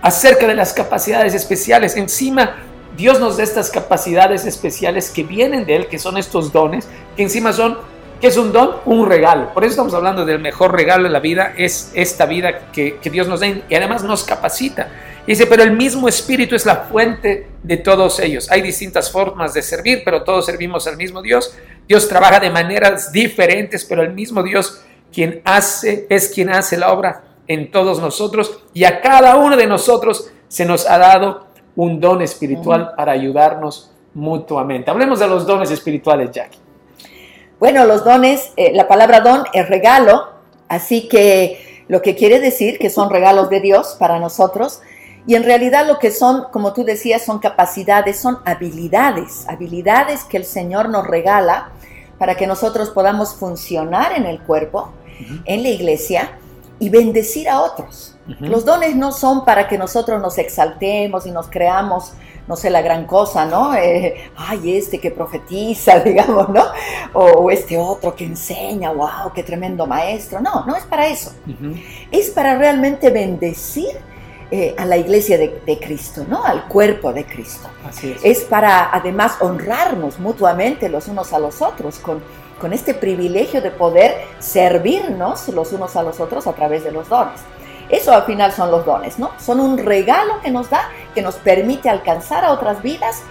acerca 0.02 0.48
de 0.48 0.56
las 0.56 0.74
capacidades 0.74 1.34
especiales. 1.34 1.96
Encima 1.96 2.56
Dios 3.00 3.20
nos 3.20 3.38
da 3.38 3.44
estas 3.44 3.70
capacidades 3.70 4.46
especiales 4.46 5.10
que 5.10 5.24
vienen 5.24 5.66
de 5.66 5.76
Él, 5.76 5.88
que 5.88 6.00
son 6.00 6.18
estos 6.18 6.52
dones, 6.52 6.88
que 7.16 7.24
encima 7.24 7.54
son, 7.54 7.78
¿qué 8.20 8.28
es 8.28 8.38
un 8.38 8.52
don? 8.52 8.78
Un 8.86 9.08
regalo. 9.08 9.54
Por 9.54 9.64
eso 9.64 9.72
estamos 9.72 9.94
hablando 9.94 10.26
del 10.26 10.40
mejor 10.40 10.74
regalo 10.74 11.04
de 11.04 11.10
la 11.10 11.20
vida, 11.20 11.54
es 11.58 11.92
esta 11.94 12.26
vida 12.26 12.72
que, 12.72 12.98
que 12.98 13.10
Dios 13.10 13.28
nos 13.28 13.40
da 13.40 13.48
y 13.48 13.76
además 13.76 14.04
nos 14.04 14.24
capacita. 14.24 14.90
Dice, 15.26 15.46
pero 15.46 15.64
el 15.64 15.76
mismo 15.76 16.08
Espíritu 16.08 16.56
es 16.56 16.66
la 16.66 16.76
fuente 16.76 17.48
de 17.62 17.78
todos 17.78 18.20
ellos. 18.20 18.50
Hay 18.50 18.62
distintas 18.62 19.12
formas 19.12 19.54
de 19.54 19.62
servir, 19.62 20.02
pero 20.04 20.24
todos 20.24 20.46
servimos 20.46 20.88
al 20.88 20.98
mismo 20.98 21.22
Dios. 21.22 21.56
Dios 21.88 22.08
trabaja 22.08 22.40
de 22.40 22.50
maneras 22.50 23.12
diferentes, 23.12 23.86
pero 23.86 24.02
el 24.02 24.14
mismo 24.14 24.42
Dios 24.44 24.84
quien 25.12 25.42
hace 25.44 26.06
es 26.10 26.30
quien 26.30 26.50
hace 26.50 26.78
la 26.78 26.92
obra 26.92 27.24
en 27.48 27.72
todos 27.72 28.00
nosotros 28.00 28.64
y 28.74 28.84
a 28.84 29.02
cada 29.02 29.36
uno 29.38 29.58
de 29.58 29.66
nosotros 29.66 30.32
se 30.48 30.66
nos 30.66 30.88
ha 30.88 30.98
dado 30.98 31.48
un 31.76 32.00
don 32.00 32.22
espiritual 32.22 32.94
para 32.96 33.12
ayudarnos 33.12 33.92
mutuamente. 34.14 34.92
Hablemos 34.92 35.20
de 35.20 35.28
los 35.28 35.46
dones 35.46 35.72
espirituales, 35.72 36.32
Jackie. 36.32 36.60
Bueno, 37.60 37.86
los 37.86 38.06
dones, 38.06 38.52
eh, 38.56 38.72
la 38.74 38.88
palabra 38.88 39.20
don 39.20 39.44
es 39.54 39.68
regalo, 39.68 40.30
así 40.70 41.10
que 41.10 41.84
lo 41.90 42.02
que 42.02 42.16
quiere 42.16 42.40
decir 42.40 42.80
que 42.80 42.90
son 42.90 43.10
regalos 43.10 43.50
de 43.50 43.60
Dios 43.60 43.98
para 44.00 44.20
nosotros. 44.20 44.82
Y 45.28 45.36
en 45.36 45.44
realidad 45.44 45.86
lo 45.86 46.00
que 46.00 46.12
son, 46.12 46.46
como 46.52 46.72
tú 46.72 46.86
decías, 46.86 47.24
son 47.26 47.40
capacidades, 47.40 48.20
son 48.20 48.40
habilidades, 48.46 49.46
habilidades 49.50 50.24
que 50.24 50.38
el 50.38 50.46
Señor 50.46 50.88
nos 50.90 51.06
regala 51.06 51.72
para 52.18 52.36
que 52.36 52.48
nosotros 52.48 52.90
podamos 52.92 53.36
funcionar 53.36 54.14
en 54.14 54.26
el 54.26 54.40
cuerpo, 54.40 54.94
en 55.46 55.64
la 55.64 55.70
iglesia 55.70 56.38
y 56.80 56.90
bendecir 56.90 57.50
a 57.50 57.62
otros. 57.62 58.16
Los 58.40 58.64
dones 58.64 58.96
no 58.96 59.12
son 59.12 59.44
para 59.44 59.68
que 59.68 59.78
nosotros 59.78 60.22
nos 60.22 60.38
exaltemos 60.38 61.26
y 61.26 61.32
nos 61.32 61.48
creamos, 61.50 62.14
no 62.50 62.56
sé, 62.56 62.72
la 62.72 62.82
gran 62.82 63.06
cosa, 63.06 63.46
¿no? 63.46 63.76
Eh, 63.76 64.32
ay, 64.36 64.76
este 64.76 65.00
que 65.00 65.12
profetiza, 65.12 66.00
digamos, 66.04 66.50
¿no? 66.50 66.64
O, 67.14 67.52
este 67.52 67.78
otro 67.78 68.16
que 68.16 68.26
enseña, 68.26 68.92
wow, 68.92 69.32
qué 69.36 69.44
tremendo 69.44 69.86
maestro. 69.86 70.42
No, 70.42 70.66
no 70.66 70.76
es 70.76 70.84
para 70.84 71.08
eso. 71.08 71.32
Es 72.10 72.32
para 72.32 72.58
realmente 72.58 73.12
bendecir 73.12 73.92
eh, 74.50 74.74
a 74.76 74.86
la 74.86 74.98
iglesia 74.98 75.38
de, 75.38 75.80
Cristo, 75.80 76.26
¿no? 76.28 76.44
Al 76.44 76.68
cuerpo 76.68 77.14
de 77.14 77.24
Cristo. 77.24 77.70
Así 77.88 78.12
es. 78.12 78.26
es 78.26 78.44
para 78.46 78.94
además 78.96 79.38
honrarnos 79.42 80.18
mutuamente 80.18 80.90
los 80.90 81.08
unos 81.08 81.32
a 81.34 81.40
los 81.40 81.62
otros 81.62 82.00
con 82.00 82.20
con 82.60 82.74
este 82.74 82.94
privilegio 82.94 83.62
de 83.62 83.72
poder 83.72 84.16
servirnos 84.40 85.48
los 85.48 85.72
unos 85.72 85.96
a 85.96 86.04
los 86.04 86.20
otros 86.20 86.46
a 86.46 86.52
través 86.54 86.84
de 86.84 86.92
los 86.92 87.08
dones. 87.08 87.40
Eso 87.90 88.14
al 88.14 88.24
final 88.24 88.52
son 88.52 88.70
los 88.72 88.86
dones, 88.86 89.18
¿no? 89.18 89.32
Son 89.40 89.60
un 89.60 89.78
regalo 89.78 90.40
que 90.42 90.52
nos 90.52 90.70
da, 90.70 90.90
que 91.16 91.22
nos 91.22 91.36
permite 91.36 91.90
alcanzar 91.90 92.46
a 92.46 92.52
otras 92.52 92.84
vidas 92.84 93.24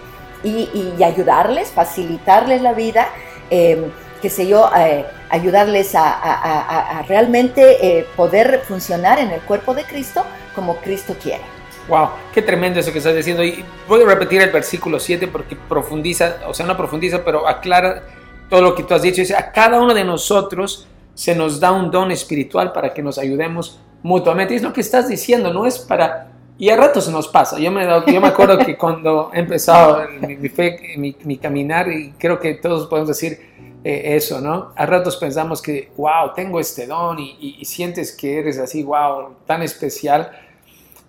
y, 0.43 1.03
ayudarles, 1.03 1.71
facilitarles 1.71 2.63
la 2.63 2.73
vida, 2.73 3.09
eh, 3.51 3.91
qué 4.21 4.31
sé 4.31 4.47
yo, 4.47 4.71
eh, 4.77 5.05
ayudarles 5.31 5.95
a, 5.95 7.05
realmente 7.09 7.99
eh, 7.99 8.07
poder 8.17 8.63
funcionar 8.67 9.19
en 9.19 9.31
el 9.31 9.41
cuerpo 9.41 9.75
de 9.75 9.85
Cristo 9.85 10.25
como 10.55 10.77
Cristo 10.77 11.15
quiere. 11.21 11.43
Wow, 11.89 12.11
qué 12.35 12.43
tremendo 12.43 12.81
eso 12.81 12.93
que 12.93 12.99
estás 12.99 13.15
diciendo. 13.15 13.43
Y 13.43 13.65
voy 13.87 14.03
a 14.03 14.07
repetir 14.07 14.43
el 14.43 14.51
versículo 14.51 15.01
7 15.01 15.27
porque 15.29 15.57
profundiza, 15.57 16.39
o 16.47 16.53
sea, 16.53 16.67
no 16.67 16.77
profundiza, 16.77 17.25
pero 17.25 17.49
aclara 17.49 18.03
todo 18.51 18.61
lo 18.61 18.75
que 18.75 18.83
tú 18.83 18.95
has 18.95 19.03
dicho. 19.03 19.21
Dice, 19.23 19.35
a 19.35 19.53
cada 19.53 19.81
uno 19.81 19.95
de 19.95 20.05
nosotros 20.05 20.87
se 21.15 21.35
nos 21.35 21.59
da 21.61 21.73
un 21.73 21.91
don 21.91 22.11
espiritual 22.11 22.73
para 22.73 22.93
que 22.93 23.03
nos 23.03 23.19
ayudemos 23.19 23.81
mutuamente. 24.03 24.55
es 24.55 24.63
lo 24.63 24.73
que 24.73 24.81
estás 24.81 25.09
diciendo, 25.09 25.53
no 25.53 25.67
es 25.67 25.79
para... 25.79 26.33
Y 26.59 26.71
a 26.71 26.77
ratos 26.77 27.09
nos 27.09 27.29
pasa. 27.29 27.59
Yo 27.59 27.71
me, 27.71 27.87
yo 27.87 28.21
me 28.21 28.29
acuerdo 28.29 28.59
que 28.59 28.77
cuando 28.79 29.31
he 29.33 29.39
empezado 29.39 30.03
mi, 30.21 30.49
fe, 30.49 30.97
mi, 30.97 31.39
caminar, 31.39 31.89
y 31.89 32.13
creo 32.19 32.41
que 32.41 32.55
todos 32.55 32.89
podemos 32.89 33.09
decir 33.09 33.39
eh, 33.85 34.17
eso, 34.17 34.41
¿no? 34.41 34.73
A 34.75 34.85
ratos 34.85 35.17
pensamos 35.17 35.63
que, 35.63 35.93
wow, 35.97 36.33
tengo 36.35 36.59
este 36.59 36.87
don 36.87 37.19
y, 37.21 37.65
sientes 37.65 38.11
que 38.11 38.41
eres 38.41 38.59
así, 38.59 38.83
wow, 38.83 39.37
tan 39.47 39.63
especial. 39.63 40.33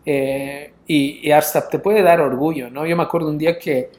Eh, 0.05 0.71
y, 0.85 1.27
y, 1.27 1.31
hasta 1.31 1.67
te 1.67 1.79
puede 1.79 2.03
dar 2.03 2.21
orgullo, 2.21 2.69
¿no? 2.69 2.85
Yo 2.85 2.95
me 2.95 3.03
acuerdo 3.03 3.29
un 3.29 3.37
día 3.39 3.57
que 3.57 3.89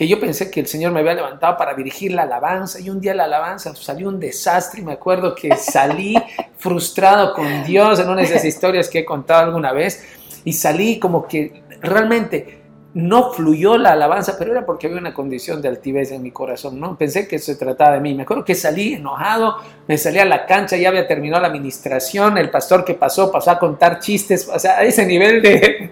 que 0.00 0.08
yo 0.08 0.18
pensé 0.18 0.50
que 0.50 0.60
el 0.60 0.66
Señor 0.66 0.92
me 0.92 1.00
había 1.00 1.12
levantado 1.12 1.58
para 1.58 1.74
dirigir 1.74 2.12
la 2.12 2.22
alabanza 2.22 2.80
y 2.80 2.88
un 2.88 3.02
día 3.02 3.12
la 3.12 3.24
alabanza 3.24 3.76
salió 3.76 4.08
un 4.08 4.18
desastre 4.18 4.80
y 4.80 4.82
me 4.82 4.94
acuerdo 4.94 5.34
que 5.34 5.54
salí 5.58 6.14
frustrado 6.56 7.34
con 7.34 7.64
Dios 7.64 8.00
en 8.00 8.08
una 8.08 8.22
de 8.22 8.28
esas 8.28 8.46
historias 8.46 8.88
que 8.88 9.00
he 9.00 9.04
contado 9.04 9.44
alguna 9.44 9.74
vez 9.74 10.02
y 10.42 10.54
salí 10.54 10.98
como 10.98 11.28
que 11.28 11.64
realmente 11.82 12.59
no 12.92 13.32
fluyó 13.32 13.78
la 13.78 13.92
alabanza, 13.92 14.34
pero 14.36 14.50
era 14.50 14.66
porque 14.66 14.88
había 14.88 14.98
una 14.98 15.14
condición 15.14 15.62
de 15.62 15.68
altivez 15.68 16.10
en 16.10 16.22
mi 16.22 16.32
corazón, 16.32 16.80
¿no? 16.80 16.98
Pensé 16.98 17.28
que 17.28 17.38
se 17.38 17.54
trataba 17.54 17.92
de 17.92 18.00
mí. 18.00 18.14
Me 18.14 18.24
acuerdo 18.24 18.44
que 18.44 18.56
salí 18.56 18.94
enojado, 18.94 19.58
me 19.86 19.96
salí 19.96 20.18
a 20.18 20.24
la 20.24 20.44
cancha, 20.44 20.76
ya 20.76 20.88
había 20.88 21.06
terminado 21.06 21.40
la 21.40 21.48
administración, 21.48 22.36
el 22.36 22.50
pastor 22.50 22.84
que 22.84 22.94
pasó 22.94 23.30
pasó 23.30 23.52
a 23.52 23.60
contar 23.60 24.00
chistes, 24.00 24.48
o 24.52 24.58
sea, 24.58 24.78
a 24.78 24.82
ese 24.82 25.06
nivel 25.06 25.40
de, 25.40 25.90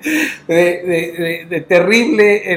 terrible 1.68 2.52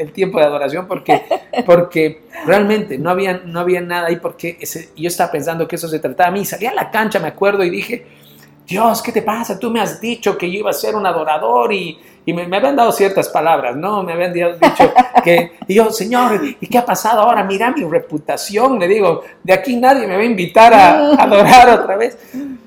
el, 0.00 0.12
tiempo 0.12 0.40
de 0.40 0.46
adoración, 0.46 0.88
porque, 0.88 1.22
porque 1.64 2.22
realmente 2.46 2.98
no 2.98 3.10
había, 3.10 3.42
no 3.44 3.64
nada 3.64 4.08
ahí, 4.08 4.16
porque 4.16 4.58
yo 4.96 5.08
estaba 5.08 5.30
pensando 5.30 5.68
que 5.68 5.76
eso 5.76 5.86
se 5.86 6.00
trataba 6.00 6.30
de 6.30 6.38
mí. 6.40 6.44
Salí 6.44 6.66
a 6.66 6.74
la 6.74 6.90
cancha, 6.90 7.20
me 7.20 7.28
acuerdo, 7.28 7.62
y 7.62 7.70
dije, 7.70 8.23
Dios, 8.66 9.02
¿qué 9.02 9.12
te 9.12 9.20
pasa? 9.20 9.58
Tú 9.58 9.70
me 9.70 9.80
has 9.80 10.00
dicho 10.00 10.38
que 10.38 10.50
yo 10.50 10.60
iba 10.60 10.70
a 10.70 10.74
ser 10.74 10.96
un 10.96 11.04
adorador 11.04 11.72
y, 11.72 11.98
me, 12.26 12.44
habían 12.44 12.74
dado 12.74 12.92
ciertas 12.92 13.28
palabras, 13.28 13.76
¿no? 13.76 14.02
Me 14.02 14.14
habían 14.14 14.32
dicho 14.32 14.92
que, 15.22 15.52
y 15.68 15.74
yo, 15.74 15.90
Señor, 15.90 16.40
¿y 16.58 16.66
qué 16.66 16.78
ha 16.78 16.84
pasado 16.84 17.20
ahora? 17.20 17.44
Mira 17.44 17.70
mi 17.72 17.84
reputación, 17.84 18.78
le 18.78 18.88
digo, 18.88 19.22
de 19.42 19.52
aquí 19.52 19.76
nadie 19.76 20.06
me 20.06 20.16
va 20.16 20.22
a 20.22 20.24
invitar 20.24 20.72
a, 20.72 21.10
adorar 21.22 21.80
otra 21.80 21.96
vez. 21.96 22.16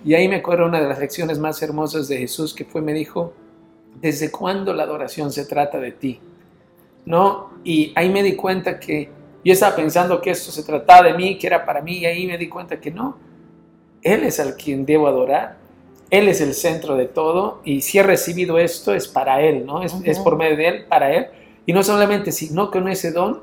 Y 0.06 0.14
ahí 0.14 0.28
me 0.28 0.38
acuerdo 0.38 0.68
una 0.68 0.80
de 0.80 0.88
las 0.88 1.00
lecciones 1.00 1.40
más 1.40 1.60
hermosas 1.64 2.08
de 2.08 2.20
Jesús 2.20 2.54
que 2.54 2.64
fue, 2.64 2.82
me 2.82 2.94
dijo, 2.94 3.34
¿desde 4.00 4.30
cuándo 4.30 4.74
la 4.74 4.84
adoración 4.84 5.32
se 5.32 5.46
trata 5.46 5.80
de 5.80 5.94
ti? 5.94 6.20
¿No? 7.06 7.54
Y 7.64 7.92
ahí 7.96 8.10
me 8.10 8.22
di 8.22 8.36
cuenta 8.36 8.80
que 8.80 9.10
yo 9.44 9.54
estaba 9.54 9.76
pensando 9.76 10.22
que 10.22 10.30
esto 10.30 10.52
se 10.52 10.62
trataba 10.62 11.08
de 11.08 11.14
mí, 11.16 11.40
que 11.40 11.48
era 11.48 11.66
para 11.66 11.82
mí, 11.82 11.98
y 11.98 12.06
ahí 12.06 12.28
me 12.28 12.38
di 12.38 12.48
cuenta 12.48 12.80
que 12.80 12.92
no. 12.92 13.18
Él 14.04 14.24
es 14.24 14.40
al 14.40 14.56
quien 14.56 14.86
debo 14.86 15.08
adorar 15.08 15.67
él 16.10 16.30
es 16.30 16.42
el 16.42 16.54
centro 16.54 16.96
de 16.96 17.06
todo 17.06 17.62
y 17.66 17.82
si 17.82 17.98
he 17.98 18.04
recibido 18.04 18.60
esto 18.60 18.94
es 18.94 19.08
para 19.08 19.42
Él, 19.42 19.66
¿no? 19.66 19.84
Es, 19.84 20.20
por 20.20 20.38
medio 20.38 20.56
de 20.56 20.68
Él, 20.68 20.86
para 20.86 21.14
Él. 21.14 21.28
Y 21.66 21.74
no 21.74 21.84
solamente, 21.84 22.32
sino 22.32 22.72
con 22.72 22.88
ese 22.88 23.12
don 23.12 23.42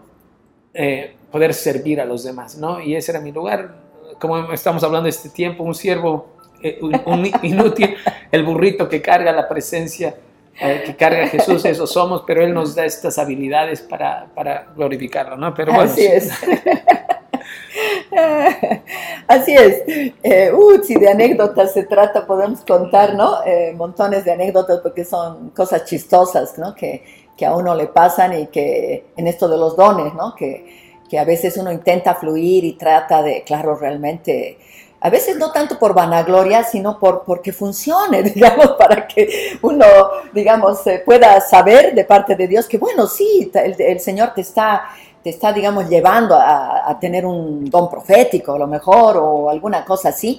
eh, 0.72 1.14
poder 1.30 1.52
servir 1.52 2.00
a 2.00 2.06
los 2.06 2.24
demás, 2.24 2.56
¿no? 2.56 2.80
Y 2.80 2.96
ese 2.96 3.12
era 3.12 3.20
mi 3.20 3.32
lugar. 3.32 3.76
Como 4.18 4.52
estamos 4.52 4.82
hablando 4.82 5.04
de 5.04 5.10
este 5.10 5.28
tiempo, 5.28 5.62
un 5.62 5.74
siervo 5.74 6.34
eh, 6.62 6.78
un, 6.80 7.30
inútil, 7.42 7.96
el 8.32 8.44
burrito 8.44 8.88
que 8.88 9.02
carga 9.02 9.30
la 9.32 9.46
presencia, 9.46 10.14
eh, 10.58 10.82
que 10.86 10.96
carga 10.96 11.26
Jesús, 11.26 11.64
eso 11.66 11.86
somos, 11.86 12.22
pero 12.26 12.42
Él 12.42 12.54
nos 12.54 12.74
da 12.74 12.86
estas 12.86 13.18
habilidades 13.18 13.82
para, 13.82 14.28
para 14.34 14.68
glorificarlo, 14.74 15.36
¿no? 15.36 15.52
Pero 15.52 15.74
bueno. 15.74 15.90
Así 15.90 16.06
es. 16.06 16.30
Así 19.26 19.54
es. 19.54 19.82
Eh, 20.22 20.52
uh, 20.52 20.82
si 20.82 20.94
de 20.96 21.08
anécdotas 21.08 21.72
se 21.72 21.84
trata, 21.84 22.26
podemos 22.26 22.60
contar, 22.60 23.14
¿no? 23.14 23.44
Eh, 23.44 23.72
montones 23.76 24.24
de 24.24 24.32
anécdotas 24.32 24.80
porque 24.80 25.04
son 25.04 25.50
cosas 25.50 25.84
chistosas, 25.84 26.58
¿no? 26.58 26.74
Que, 26.74 27.04
que, 27.36 27.46
a 27.46 27.54
uno 27.54 27.74
le 27.74 27.86
pasan 27.86 28.38
y 28.38 28.46
que 28.48 29.06
en 29.16 29.26
esto 29.26 29.48
de 29.48 29.56
los 29.56 29.76
dones, 29.76 30.14
¿no? 30.14 30.34
Que, 30.34 31.00
que 31.08 31.18
a 31.18 31.24
veces 31.24 31.56
uno 31.56 31.72
intenta 31.72 32.14
fluir 32.14 32.64
y 32.64 32.74
trata 32.74 33.22
de, 33.22 33.42
claro, 33.44 33.76
realmente 33.76 34.58
a 35.00 35.10
veces 35.10 35.36
no 35.36 35.52
tanto 35.52 35.78
por 35.78 35.92
vanagloria, 35.92 36.64
sino 36.64 36.98
por 36.98 37.24
porque 37.24 37.52
funcione, 37.52 38.22
digamos, 38.34 38.72
para 38.78 39.06
que 39.06 39.58
uno, 39.60 39.84
digamos, 40.32 40.80
pueda 41.04 41.40
saber 41.42 41.94
de 41.94 42.04
parte 42.04 42.36
de 42.36 42.48
Dios 42.48 42.66
que, 42.66 42.78
bueno, 42.78 43.06
sí, 43.06 43.50
el, 43.54 43.76
el 43.78 44.00
Señor 44.00 44.32
te 44.34 44.40
está 44.40 44.84
te 45.24 45.30
está, 45.30 45.54
digamos, 45.54 45.88
llevando 45.88 46.36
a, 46.38 46.98
tener 47.00 47.24
un 47.24 47.64
don 47.70 47.88
profético, 47.88 48.52
a 48.52 48.58
lo 48.58 48.66
mejor, 48.66 49.16
o 49.16 49.48
alguna 49.48 49.82
cosa 49.82 50.10
así. 50.10 50.38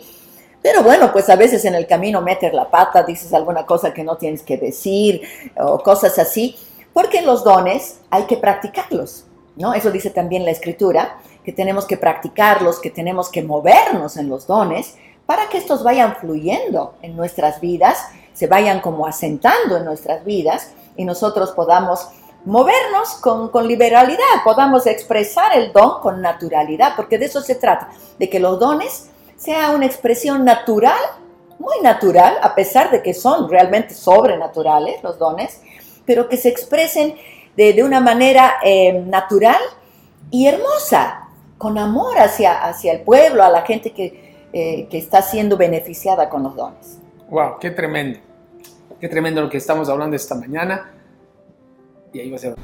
Pero 0.61 0.83
bueno, 0.83 1.11
pues 1.11 1.27
a 1.29 1.35
veces 1.35 1.65
en 1.65 1.73
el 1.73 1.87
camino 1.87 2.21
metes 2.21 2.53
la 2.53 2.69
pata, 2.69 3.01
dices 3.01 3.33
alguna 3.33 3.65
cosa 3.65 3.91
que 3.91 4.03
no 4.03 4.15
tienes 4.15 4.43
que 4.43 4.57
decir, 4.57 5.23
o 5.57 5.79
cosas 5.79 6.19
así, 6.19 6.55
porque 6.93 7.23
los 7.23 7.43
dones 7.43 7.99
hay 8.11 8.25
que 8.25 8.37
practicarlos, 8.37 9.25
¿no? 9.55 9.73
Eso 9.73 9.89
dice 9.89 10.11
también 10.11 10.45
la 10.45 10.51
escritura, 10.51 11.17
que 11.43 11.51
tenemos 11.51 11.85
que 11.85 11.97
practicarlos, 11.97 12.79
que 12.79 12.91
tenemos 12.91 13.29
que 13.29 13.41
movernos 13.41 14.17
en 14.17 14.29
los 14.29 14.45
dones 14.45 14.97
para 15.25 15.49
que 15.49 15.57
estos 15.57 15.83
vayan 15.83 16.15
fluyendo 16.17 16.93
en 17.01 17.15
nuestras 17.15 17.59
vidas, 17.59 17.97
se 18.33 18.45
vayan 18.45 18.81
como 18.81 19.07
asentando 19.07 19.77
en 19.77 19.85
nuestras 19.85 20.23
vidas 20.23 20.73
y 20.95 21.05
nosotros 21.05 21.53
podamos 21.53 22.07
movernos 22.45 23.15
con, 23.15 23.67
liberalidad, 23.67 24.43
podamos 24.43 24.85
expresar 24.87 25.57
el 25.57 25.73
don 25.73 25.99
con 26.01 26.21
naturalidad, 26.21 26.95
porque 26.95 27.17
de 27.17 27.25
eso 27.25 27.41
se 27.41 27.55
trata, 27.55 27.89
de 28.19 28.29
que 28.29 28.39
los 28.39 28.59
dones 28.59 29.09
sean 29.35 29.75
una 29.75 29.85
expresión 29.85 30.45
natural, 30.45 30.99
muy 31.57 31.75
natural, 31.81 32.37
a 32.41 32.53
pesar 32.53 32.91
de 32.91 33.01
que 33.01 33.13
son 33.13 33.49
realmente 33.49 33.93
sobrenaturales 33.93 35.01
los 35.03 35.17
dones, 35.17 35.61
pero 36.05 36.29
que 36.29 36.37
se 36.37 36.49
expresen 36.49 37.15
de, 37.55 37.83
una 37.83 37.99
manera 37.99 38.55
eh, 38.63 38.93
natural 38.93 39.59
y 40.29 40.47
hermosa, 40.47 41.29
con 41.57 41.77
amor 41.77 42.17
hacia, 42.19 42.65
hacia 42.65 42.91
el 42.91 43.01
pueblo, 43.01 43.43
a 43.43 43.49
la 43.49 43.61
gente 43.61 43.91
que, 43.91 44.47
eh, 44.51 44.87
que 44.89 44.97
está 44.97 45.21
siendo 45.21 45.57
beneficiada 45.57 46.29
con 46.29 46.43
los 46.43 46.55
dones. 46.55 46.99
¡Wow! 47.29 47.57
¡Qué 47.59 47.71
tremendo! 47.71 48.19
Qué 48.99 49.09
tremendo 49.09 49.41
lo 49.41 49.49
que 49.49 49.57
estamos 49.57 49.89
hablando 49.89 50.15
esta 50.15 50.35
mañana. 50.35 50.94
Y 52.15 52.21
ahí 52.21 52.29
va 52.29 52.37
a 52.37 52.39
ser. 52.39 52.55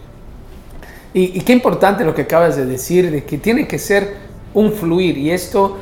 Y, 1.13 1.38
y, 1.38 1.41
qué 1.41 1.51
importante 1.51 2.05
lo 2.05 2.15
que 2.15 2.22
acabas 2.22 2.55
de 2.55 2.65
decir, 2.65 3.12
de 3.12 3.25
que 3.25 3.38
tiene 3.38 3.67
que 3.67 3.77
ser 3.77 4.15
un 4.53 4.72
fluir. 4.72 5.17
Y 5.17 5.31
esto, 5.31 5.77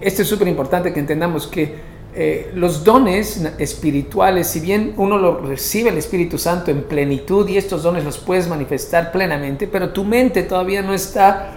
esto 0.00 0.22
es 0.22 0.28
súper 0.28 0.46
importante 0.46 0.92
que 0.92 1.00
entendamos 1.00 1.48
que 1.48 1.74
eh, 2.14 2.52
los 2.54 2.84
dones 2.84 3.44
espirituales, 3.58 4.46
si 4.46 4.60
bien 4.60 4.94
uno 4.96 5.18
lo 5.18 5.40
recibe 5.40 5.90
el 5.90 5.98
Espíritu 5.98 6.38
Santo 6.38 6.70
en 6.70 6.84
plenitud 6.84 7.48
y 7.48 7.56
estos 7.56 7.82
dones 7.82 8.04
los 8.04 8.18
puedes 8.18 8.46
manifestar 8.46 9.10
plenamente, 9.10 9.66
pero 9.66 9.90
tu 9.90 10.04
mente 10.04 10.44
todavía 10.44 10.80
no 10.80 10.94
está, 10.94 11.54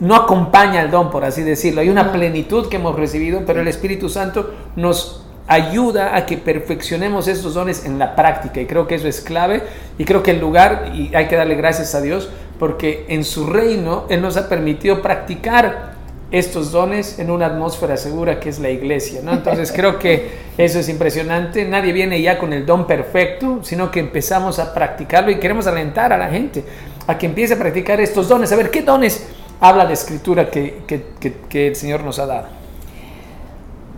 no 0.00 0.14
acompaña 0.16 0.80
al 0.80 0.90
don, 0.90 1.10
por 1.10 1.26
así 1.26 1.42
decirlo. 1.42 1.82
Hay 1.82 1.90
una 1.90 2.12
plenitud 2.12 2.70
que 2.70 2.76
hemos 2.76 2.96
recibido, 2.96 3.42
pero 3.44 3.60
el 3.60 3.68
Espíritu 3.68 4.08
Santo 4.08 4.54
nos 4.74 5.23
ayuda 5.46 6.16
a 6.16 6.26
que 6.26 6.38
perfeccionemos 6.38 7.28
estos 7.28 7.54
dones 7.54 7.84
en 7.84 7.98
la 7.98 8.16
práctica 8.16 8.60
y 8.60 8.66
creo 8.66 8.86
que 8.86 8.94
eso 8.94 9.08
es 9.08 9.20
clave 9.20 9.62
y 9.98 10.04
creo 10.04 10.22
que 10.22 10.30
el 10.30 10.40
lugar, 10.40 10.92
y 10.94 11.14
hay 11.14 11.26
que 11.28 11.36
darle 11.36 11.54
gracias 11.54 11.94
a 11.94 12.00
Dios, 12.00 12.30
porque 12.58 13.04
en 13.08 13.24
su 13.24 13.46
reino 13.46 14.06
Él 14.08 14.22
nos 14.22 14.36
ha 14.36 14.48
permitido 14.48 15.02
practicar 15.02 15.94
estos 16.30 16.72
dones 16.72 17.18
en 17.18 17.30
una 17.30 17.46
atmósfera 17.46 17.96
segura 17.96 18.40
que 18.40 18.48
es 18.48 18.58
la 18.58 18.70
iglesia. 18.70 19.20
¿no? 19.22 19.32
Entonces 19.32 19.70
creo 19.70 19.98
que 19.98 20.30
eso 20.58 20.80
es 20.80 20.88
impresionante. 20.88 21.64
Nadie 21.64 21.92
viene 21.92 22.20
ya 22.20 22.38
con 22.38 22.52
el 22.52 22.66
don 22.66 22.86
perfecto, 22.86 23.60
sino 23.62 23.90
que 23.90 24.00
empezamos 24.00 24.58
a 24.58 24.74
practicarlo 24.74 25.30
y 25.30 25.36
queremos 25.36 25.66
alentar 25.66 26.12
a 26.12 26.18
la 26.18 26.28
gente 26.28 26.64
a 27.06 27.18
que 27.18 27.26
empiece 27.26 27.54
a 27.54 27.58
practicar 27.58 28.00
estos 28.00 28.28
dones. 28.28 28.50
A 28.50 28.56
ver, 28.56 28.70
¿qué 28.70 28.82
dones 28.82 29.28
habla 29.60 29.84
la 29.84 29.92
escritura 29.92 30.50
que, 30.50 30.82
que, 30.86 31.66
el 31.68 31.76
Señor 31.76 32.02
nos 32.02 32.18
ha 32.18 32.26
dado? 32.26 32.63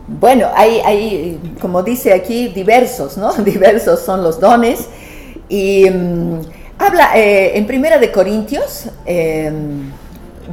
Bueno, 0.08 0.48
hay, 0.54 0.80
hay, 0.84 1.56
como 1.60 1.82
dice 1.82 2.12
aquí, 2.12 2.48
diversos, 2.48 3.16
¿no? 3.16 3.32
Diversos 3.44 4.00
son 4.00 4.22
los 4.22 4.40
dones. 4.40 4.86
Y 5.48 5.88
mm, 5.90 6.40
habla 6.78 7.16
eh, 7.16 7.56
en 7.56 7.66
Primera 7.66 7.98
de 7.98 8.12
Corintios. 8.12 8.88
Eh, 9.04 9.52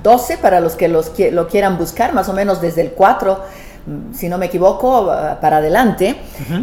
12 0.02 0.38
para 0.38 0.60
los 0.60 0.76
que 0.76 0.88
los, 0.88 1.12
lo 1.32 1.48
quieran 1.48 1.78
buscar, 1.78 2.14
más 2.14 2.30
o 2.30 2.34
menos 2.34 2.62
desde 2.62 2.82
el 2.82 2.92
4, 2.92 3.40
mm, 3.86 4.14
si 4.14 4.30
no 4.30 4.38
me 4.38 4.48
equivoco, 4.48 5.06
para 5.42 5.58
adelante, 5.58 6.16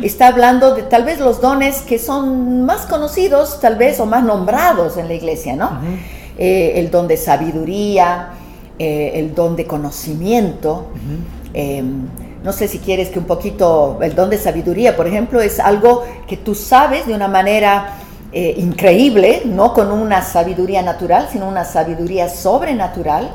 está 0.02 0.28
hablando 0.28 0.74
de 0.74 0.82
tal 0.82 1.04
vez 1.04 1.20
los 1.20 1.40
dones 1.40 1.82
que 1.82 1.98
son 1.98 2.64
más 2.64 2.86
conocidos, 2.86 3.60
tal 3.60 3.76
vez, 3.76 4.00
o 4.00 4.06
más 4.06 4.24
nombrados 4.24 4.96
en 4.96 5.08
la 5.08 5.14
iglesia, 5.14 5.54
¿no? 5.54 5.70
Eh, 6.38 6.72
el 6.76 6.90
don 6.90 7.06
de 7.06 7.16
sabiduría, 7.16 8.30
eh, 8.78 9.12
el 9.14 9.34
don 9.34 9.56
de 9.56 9.66
conocimiento. 9.66 10.86
Em, 11.52 12.06
no 12.42 12.52
sé 12.52 12.68
si 12.68 12.78
quieres 12.78 13.10
que 13.10 13.18
un 13.18 13.26
poquito, 13.26 13.98
el 14.02 14.14
don 14.14 14.30
de 14.30 14.38
sabiduría, 14.38 14.96
por 14.96 15.06
ejemplo, 15.06 15.40
es 15.40 15.60
algo 15.60 16.04
que 16.26 16.36
tú 16.36 16.54
sabes 16.54 17.06
de 17.06 17.14
una 17.14 17.28
manera 17.28 17.94
eh, 18.32 18.54
increíble, 18.56 19.42
no 19.44 19.74
con 19.74 19.90
una 19.90 20.22
sabiduría 20.22 20.82
natural, 20.82 21.28
sino 21.30 21.48
una 21.48 21.64
sabiduría 21.64 22.28
sobrenatural, 22.28 23.30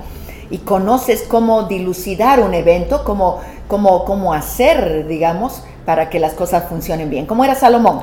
y 0.49 0.59
conoces 0.59 1.23
cómo 1.27 1.63
dilucidar 1.63 2.39
un 2.39 2.53
evento, 2.53 3.03
cómo, 3.03 3.41
cómo, 3.67 4.05
cómo 4.05 4.33
hacer, 4.33 5.07
digamos, 5.07 5.63
para 5.85 6.09
que 6.09 6.19
las 6.19 6.33
cosas 6.33 6.67
funcionen 6.67 7.09
bien. 7.09 7.25
Como 7.25 7.43
era 7.43 7.55
Salomón, 7.55 8.01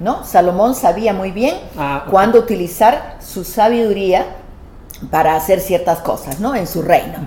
¿no? 0.00 0.24
Salomón 0.24 0.74
sabía 0.74 1.12
muy 1.12 1.30
bien 1.30 1.56
ah, 1.78 2.04
cuándo 2.10 2.38
utilizar 2.38 3.16
su 3.20 3.44
sabiduría 3.44 4.26
para 5.10 5.36
hacer 5.36 5.60
ciertas 5.60 5.98
cosas, 6.00 6.40
¿no? 6.40 6.54
En 6.54 6.66
su 6.66 6.82
reino. 6.82 7.18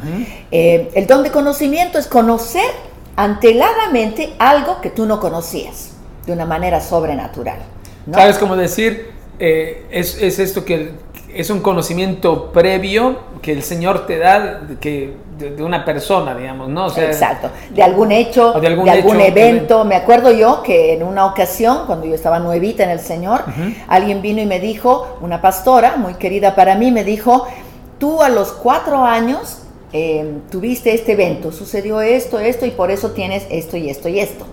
Eh, 0.51 0.91
el 0.93 1.07
don 1.07 1.23
de 1.23 1.31
conocimiento 1.31 1.97
es 1.99 2.07
conocer 2.07 2.86
anteladamente 3.17 4.35
algo 4.39 4.79
que 4.79 4.91
tú 4.91 5.05
no 5.05 5.19
conocías, 5.19 5.91
de 6.25 6.31
una 6.31 6.45
manera 6.45 6.79
sobrenatural. 6.79 7.57
¿Sabes 8.09 8.37
cómo 8.37 8.55
decir? 8.55 9.11
Eh, 9.39 9.85
es, 9.91 10.21
esto 10.21 10.63
que 10.63 10.91
es 11.33 11.49
un 11.49 11.59
conocimiento 11.59 12.51
previo 12.51 13.17
que 13.41 13.51
el 13.51 13.63
Señor 13.63 14.05
te 14.07 14.17
da 14.17 14.61
que, 14.79 15.13
de, 15.37 15.61
una 15.61 15.83
persona, 15.83 16.35
digamos, 16.35 16.69
¿no? 16.69 16.87
Exacto, 16.95 17.49
de 17.69 17.83
algún 17.83 18.11
hecho, 18.11 18.53
de 18.53 18.67
algún, 18.67 19.19
evento. 19.19 19.83
Me 19.83 19.95
acuerdo 19.95 20.31
yo 20.31 20.61
que 20.63 20.93
en 20.93 21.03
una 21.03 21.25
ocasión, 21.25 21.85
cuando 21.85 22.05
yo 22.05 22.15
estaba 22.15 22.39
nuevita 22.39 22.83
en 22.83 22.91
el 22.91 22.99
Señor, 22.99 23.43
alguien 23.87 24.21
vino 24.21 24.41
y 24.41 24.45
me 24.45 24.59
dijo, 24.59 25.17
una 25.21 25.41
pastora 25.41 25.97
muy 25.97 26.15
querida 26.15 26.55
para 26.55 26.75
mí, 26.75 26.91
me 26.91 27.03
dijo, 27.03 27.47
tú 27.99 28.21
a 28.21 28.29
los 28.29 28.51
cuatro 28.51 29.03
años 29.03 29.66
eh, 29.93 30.39
tuviste 30.51 30.93
este 30.93 31.13
evento, 31.13 31.51
sucedió 31.51 32.01
esto, 32.01 32.39
esto 32.39 32.65
y 32.65 32.71
por 32.71 32.91
eso 32.91 33.11
tienes 33.11 33.45
esto 33.49 33.77
y 33.77 33.89
esto 33.89 34.09
y 34.09 34.19
esto. 34.19 34.45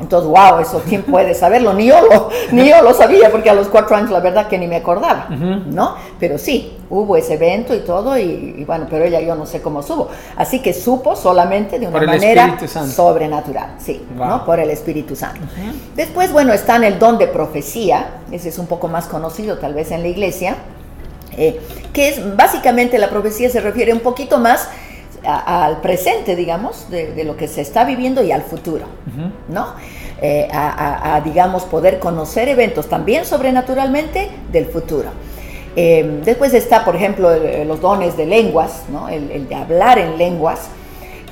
Entonces, 0.00 0.30
wow, 0.30 0.60
eso 0.60 0.80
quién 0.88 1.02
puede 1.02 1.34
saberlo, 1.34 1.74
ni 1.74 1.86
yo 1.86 2.00
lo, 2.02 2.30
ni 2.52 2.68
yo 2.68 2.82
lo 2.82 2.94
sabía 2.94 3.30
porque 3.30 3.50
a 3.50 3.54
los 3.54 3.66
cuatro 3.66 3.96
años 3.96 4.10
la 4.10 4.20
verdad 4.20 4.46
que 4.46 4.58
ni 4.58 4.68
me 4.68 4.76
acordaba, 4.76 5.26
¿no? 5.28 5.96
Pero 6.20 6.38
sí, 6.38 6.76
hubo 6.88 7.16
ese 7.16 7.34
evento 7.34 7.74
y 7.74 7.80
todo 7.80 8.16
y, 8.16 8.62
bueno, 8.64 8.86
pero 8.88 9.04
ella 9.04 9.20
yo 9.20 9.34
no 9.34 9.44
sé 9.44 9.60
cómo 9.60 9.82
supo. 9.82 10.08
Así 10.36 10.60
que 10.60 10.72
supo 10.72 11.16
solamente 11.16 11.78
de 11.78 11.88
una 11.88 12.00
manera 12.00 12.56
sobrenatural, 12.86 13.74
sí, 13.78 14.06
¿no? 14.14 14.44
Por 14.44 14.60
el 14.60 14.70
Espíritu 14.70 15.16
Santo. 15.16 15.40
Después, 15.96 16.32
bueno, 16.32 16.52
está 16.52 16.76
en 16.76 16.84
el 16.84 16.98
don 16.98 17.18
de 17.18 17.26
profecía, 17.26 18.20
ese 18.30 18.50
es 18.50 18.58
un 18.58 18.66
poco 18.66 18.86
más 18.86 19.06
conocido 19.06 19.58
tal 19.58 19.74
vez 19.74 19.90
en 19.90 20.02
la 20.02 20.08
iglesia, 20.08 20.56
eh, 21.36 21.60
que 21.92 22.08
es 22.08 22.36
básicamente 22.36 22.98
la 22.98 23.10
profecía 23.10 23.50
se 23.50 23.60
refiere 23.60 23.92
un 23.92 24.00
poquito 24.00 24.38
más 24.38 24.68
al 25.24 25.80
presente, 25.80 26.36
digamos, 26.36 26.88
de, 26.88 27.24
lo 27.24 27.36
que 27.36 27.48
se 27.48 27.60
está 27.60 27.84
viviendo 27.84 28.22
y 28.22 28.30
al 28.30 28.42
futuro, 28.42 28.86
¿no? 29.48 29.74
Eh, 30.22 30.46
a, 30.52 31.20
digamos, 31.24 31.64
poder 31.64 31.98
conocer 31.98 32.48
eventos 32.48 32.88
también 32.88 33.24
sobrenaturalmente 33.24 34.30
del 34.52 34.66
futuro. 34.66 35.08
Eh, 35.74 36.20
después 36.24 36.54
está, 36.54 36.84
por 36.84 36.94
ejemplo, 36.94 37.30
los 37.64 37.80
dones 37.80 38.16
de 38.16 38.26
lenguas, 38.26 38.84
¿no? 38.88 39.08
el, 39.08 39.48
de 39.48 39.54
hablar 39.54 39.98
en 39.98 40.16
lenguas. 40.16 40.68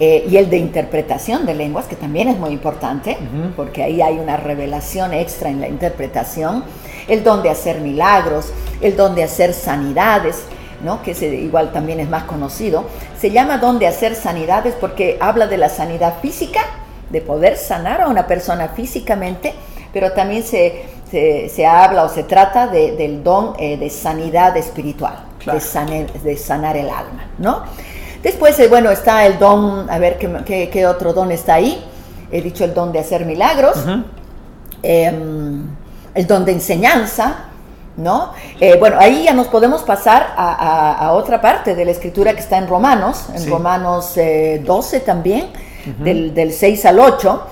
Eh, 0.00 0.26
y 0.28 0.37
el 0.38 0.50
de 0.50 0.57
interpretación 0.57 1.46
de 1.46 1.54
lenguas, 1.54 1.87
que 1.87 1.94
también 1.94 2.28
es 2.28 2.37
muy 2.37 2.50
importante, 2.50 3.16
porque 3.54 3.85
ahí 3.85 4.02
hay 4.02 4.18
una 4.18 4.37
revelación 4.37 5.14
extra 5.14 5.50
en 5.50 5.61
la 5.61 5.68
interpretación, 5.68 6.64
el 7.07 7.22
don 7.22 7.42
de 7.44 7.50
hacer 7.50 7.80
milagros, 7.80 8.52
el 8.80 8.96
don 8.96 9.14
de 9.14 9.22
hacer 9.22 9.54
sanidades, 9.54 10.42
que 11.02 11.12
igual 11.35 11.72
también 11.72 12.00
es 12.00 12.09
más 12.09 12.24
conocido, 12.24 12.85
se 13.18 13.30
llama 13.30 13.59
don 13.59 13.78
de 13.78 13.87
hacer 13.87 14.14
sanidades 14.14 14.74
porque 14.78 15.16
habla 15.20 15.46
de 15.46 15.57
la 15.57 15.68
sanidad 15.68 16.20
física, 16.20 16.61
de 17.11 17.20
poder 17.20 17.57
sanar 17.57 18.02
a 18.02 18.09
una 18.09 18.26
persona 18.26 18.68
físicamente, 18.68 19.54
pero 19.92 20.12
también 20.12 20.42
se, 20.42 20.83
se, 21.11 21.66
habla 21.66 22.04
o 22.04 22.09
se 22.09 22.24
trata 22.24 22.66
del 22.66 23.22
don 23.22 23.54
eh, 23.59 23.76
de 23.76 23.88
sanidad 23.88 24.57
espiritual, 24.57 25.24
de, 25.46 25.61
sanar, 25.61 26.12
de 26.12 26.37
sanar 26.37 26.76
el 26.76 26.90
alma, 26.90 27.30
¿no? 27.38 27.62
Después, 28.24 28.58
eh, 28.58 28.68
bueno, 28.68 28.90
está 28.90 29.26
el 29.26 29.38
don, 29.38 29.88
a 29.90 29.98
ver 29.98 30.16
¿qué, 30.16 30.70
qué, 30.72 30.87
otro 30.87 31.12
don 31.12 31.30
está 31.30 31.54
ahí. 31.54 31.84
He 32.32 32.40
dicho 32.40 32.64
el 32.64 32.72
don 32.72 32.90
de 32.90 32.98
hacer 32.98 33.26
milagros, 33.26 33.76
em, 34.82 35.66
el 36.14 36.26
don 36.26 36.46
de 36.46 36.52
enseñanza, 36.52 37.50
¿no? 37.98 38.32
Eh, 38.58 38.76
bueno, 38.80 38.96
ahí 38.98 39.24
ya 39.24 39.34
nos 39.34 39.48
podemos 39.48 39.82
pasar 39.82 40.32
a, 40.37 41.12
otra 41.12 41.42
parte 41.42 41.74
de 41.74 41.84
la 41.84 41.90
escritura 41.90 42.32
que 42.32 42.40
está 42.40 42.56
en 42.56 42.66
Romanos, 42.66 43.26
en 43.34 43.48
Romanos 43.48 44.14
12 44.14 44.96
eh, 44.96 45.00
también, 45.00 45.48
del, 45.98 46.50
6 46.50 46.87
al 46.87 47.00
8. 47.00 47.42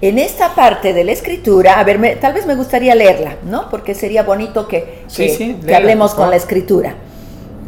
En 0.00 0.18
esta 0.18 0.54
parte 0.54 0.94
de 0.94 1.04
la 1.04 1.12
escritura, 1.12 1.78
a 1.78 1.84
ver, 1.84 2.18
tal 2.20 2.32
vez 2.32 2.46
me 2.46 2.56
gustaría 2.56 2.94
leerla, 2.94 3.36
¿no? 3.44 3.68
Porque 3.68 3.94
sería 3.94 4.22
bonito 4.22 4.66
que, 4.66 5.04
que, 5.14 5.74
hablemos 5.76 6.14
con 6.14 6.30
la 6.30 6.36
escritura. 6.36 6.94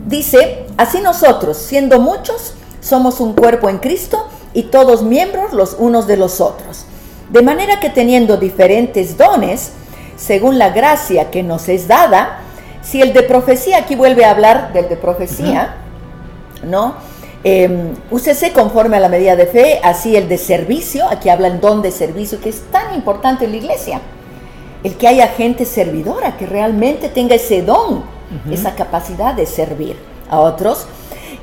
Dice, 0.06 0.66
así 0.76 1.00
nosotros, 1.00 1.56
siendo 1.56 1.98
muchos, 1.98 2.54
somos 2.80 3.20
un 3.20 3.32
cuerpo 3.32 3.70
en 3.70 3.78
Cristo 3.78 4.28
y 4.52 4.64
todos 4.64 5.02
miembros 5.02 5.52
los 5.52 5.76
unos 5.78 6.06
de 6.06 6.18
los 6.18 6.40
otros. 6.40 6.84
De 7.30 7.40
manera 7.40 7.80
que 7.80 7.88
teniendo 7.88 8.36
diferentes 8.36 9.16
dones, 9.16 9.72
según 10.16 10.58
la 10.58 10.70
gracia 10.70 11.30
que 11.30 11.42
nos 11.42 11.68
es 11.68 11.88
dada, 11.88 12.40
si 12.82 13.00
el 13.00 13.14
de 13.14 13.22
profecía, 13.22 13.78
aquí 13.78 13.96
vuelve 13.96 14.26
a 14.26 14.30
hablar 14.30 14.72
del 14.74 14.90
de 14.90 14.96
profecía, 14.96 15.76
¿no? 16.62 16.94
Eh, 17.42 17.92
úsese 18.10 18.52
conforme 18.52 18.98
a 18.98 19.00
la 19.00 19.08
medida 19.08 19.36
de 19.36 19.46
fe, 19.46 19.80
así 19.82 20.16
el 20.16 20.28
de 20.28 20.38
servicio, 20.38 21.06
aquí 21.10 21.30
habla 21.30 21.48
el 21.48 21.60
don 21.60 21.80
de 21.80 21.90
servicio, 21.90 22.40
que 22.40 22.50
es 22.50 22.62
tan 22.70 22.94
importante 22.94 23.46
en 23.46 23.52
la 23.52 23.56
iglesia. 23.56 24.00
El 24.82 24.96
que 24.96 25.08
haya 25.08 25.28
gente 25.28 25.64
servidora, 25.64 26.36
que 26.36 26.46
realmente 26.46 27.08
tenga 27.08 27.34
ese 27.36 27.62
don, 27.62 28.04
esa 28.50 28.74
capacidad 28.74 29.34
de 29.34 29.46
servir 29.46 29.96
a 30.30 30.40
otros. 30.40 30.86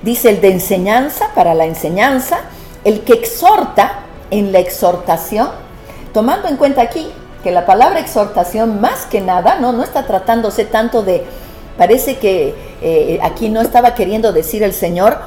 Dice 0.02 0.30
el 0.30 0.42
de 0.42 0.52
enseñanza, 0.52 1.30
para 1.36 1.54
la 1.54 1.66
enseñanza, 1.66 2.40
el 2.84 3.02
que 3.02 3.14
exhorta 3.14 4.00
en 4.32 4.52
la 4.52 4.60
exhortación, 4.60 5.50
tomando 6.14 6.48
en 6.48 6.58
cuenta 6.58 6.82
aquí 6.82 7.08
que 7.44 7.52
la 7.52 7.66
palabra 7.66 8.00
exhortación 8.00 8.82
más 8.82 9.06
que 9.06 9.22
nada 9.22 9.58
no, 9.60 9.72
no 9.72 9.84
está 9.84 10.06
tratándose 10.06 10.66
tanto 10.66 11.04
de, 11.04 11.26
Parece 11.78 12.18
que 12.18 12.54
eh, 12.82 13.20
aquí 13.24 13.50
no 13.50 13.62
estaba 13.62 13.96
queriendo 13.96 14.34
decir 14.34 14.64
el 14.64 14.74
Señor 14.74 15.18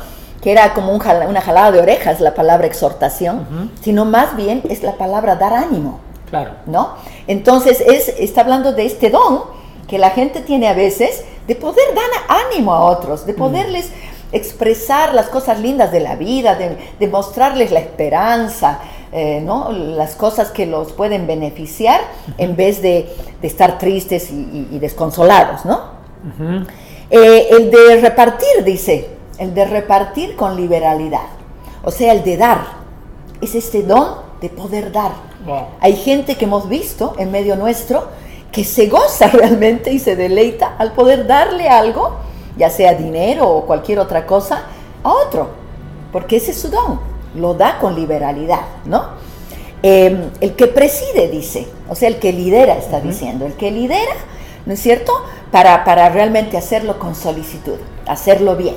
que 0.42 0.52
era 0.52 0.74
como 0.74 0.92
una 0.92 1.40
jalada 1.40 1.72
de 1.72 1.80
orejas 1.80 2.20
la 2.20 2.34
palabra 2.34 2.66
exhortación, 2.66 3.70
sino 3.80 4.04
más 4.04 4.36
bien 4.36 4.62
es 4.68 4.82
la 4.82 4.92
palabra 4.92 5.36
dar 5.36 5.54
ánimo. 5.54 6.00
Claro. 6.28 6.52
¿No? 6.66 6.96
Entonces 7.26 7.80
es, 7.80 8.08
está 8.20 8.42
hablando 8.42 8.72
de 8.72 8.84
este 8.84 9.08
don 9.08 9.40
que 9.88 9.98
la 9.98 10.10
gente 10.10 10.42
tiene 10.42 10.68
a 10.68 10.74
veces 10.74 11.24
de 11.46 11.54
poder 11.54 11.94
dar 11.94 12.40
ánimo 12.46 12.72
a 12.72 12.84
otros, 12.84 13.26
de 13.26 13.34
poderles 13.34 13.90
expresar 14.32 15.14
las 15.14 15.28
cosas 15.28 15.60
lindas 15.60 15.92
de 15.92 16.00
la 16.00 16.16
vida, 16.16 16.56
de, 16.56 17.08
mostrarles 17.08 17.70
la 17.70 17.80
esperanza, 17.80 18.80
eh, 19.12 19.40
¿no? 19.40 19.70
las 19.70 20.16
cosas 20.16 20.50
que 20.50 20.66
los 20.66 20.92
pueden 20.92 21.26
beneficiar 21.26 22.00
en 22.38 22.56
vez 22.56 22.82
de, 22.82 23.08
estar 23.42 23.78
tristes 23.78 24.30
y, 24.30 24.78
desconsolados. 24.78 25.64
¿no? 25.64 25.80
Eh, 27.10 27.48
el 27.50 27.70
de 27.70 28.00
repartir, 28.00 28.64
dice, 28.64 29.08
el 29.38 29.54
de 29.54 29.66
repartir 29.66 30.34
con 30.34 30.56
liberalidad, 30.56 31.28
o 31.84 31.90
sea, 31.90 32.12
el 32.12 32.24
de 32.24 32.36
dar, 32.36 32.58
es 33.40 33.54
este 33.54 33.82
don 33.82 34.16
de 34.40 34.48
poder 34.48 34.90
dar. 34.90 35.12
Hay 35.80 35.94
gente 35.96 36.36
que 36.36 36.46
hemos 36.46 36.68
visto 36.68 37.14
en 37.18 37.30
medio 37.30 37.54
nuestro 37.56 38.08
que 38.54 38.64
se 38.64 38.86
goza 38.86 39.26
realmente 39.32 39.92
y 39.92 39.98
se 39.98 40.16
deleita 40.16 40.76
al 40.78 40.92
poder 40.92 41.26
darle 41.26 41.68
algo 41.68 42.18
ya 42.56 42.70
sea 42.70 42.94
dinero 42.94 43.48
o 43.48 43.66
cualquier 43.66 43.98
otra 43.98 44.26
cosa, 44.26 44.64
a 45.02 45.12
otro, 45.12 45.48
porque 46.12 46.36
ese 46.36 46.52
es 46.52 46.58
su 46.58 46.70
don, 46.70 47.00
lo 47.34 47.54
da 47.54 47.78
con 47.78 47.94
liberalidad, 47.94 48.62
¿no? 48.84 49.24
Em, 49.82 50.30
el 50.40 50.54
que 50.54 50.66
preside, 50.66 51.28
dice, 51.28 51.68
o 51.88 51.94
sea, 51.94 52.08
el 52.08 52.18
que 52.18 52.32
lidera, 52.32 52.76
está 52.76 53.00
diciendo, 53.00 53.44
el 53.44 53.54
que 53.54 53.70
lidera, 53.70 54.14
¿no 54.66 54.72
es 54.72 54.80
cierto? 54.80 55.12
Para, 55.50 55.84
para 55.84 56.08
realmente 56.08 56.56
hacerlo 56.56 56.98
con 56.98 57.14
solicitud, 57.14 57.76
hacerlo 58.06 58.56
bien, 58.56 58.74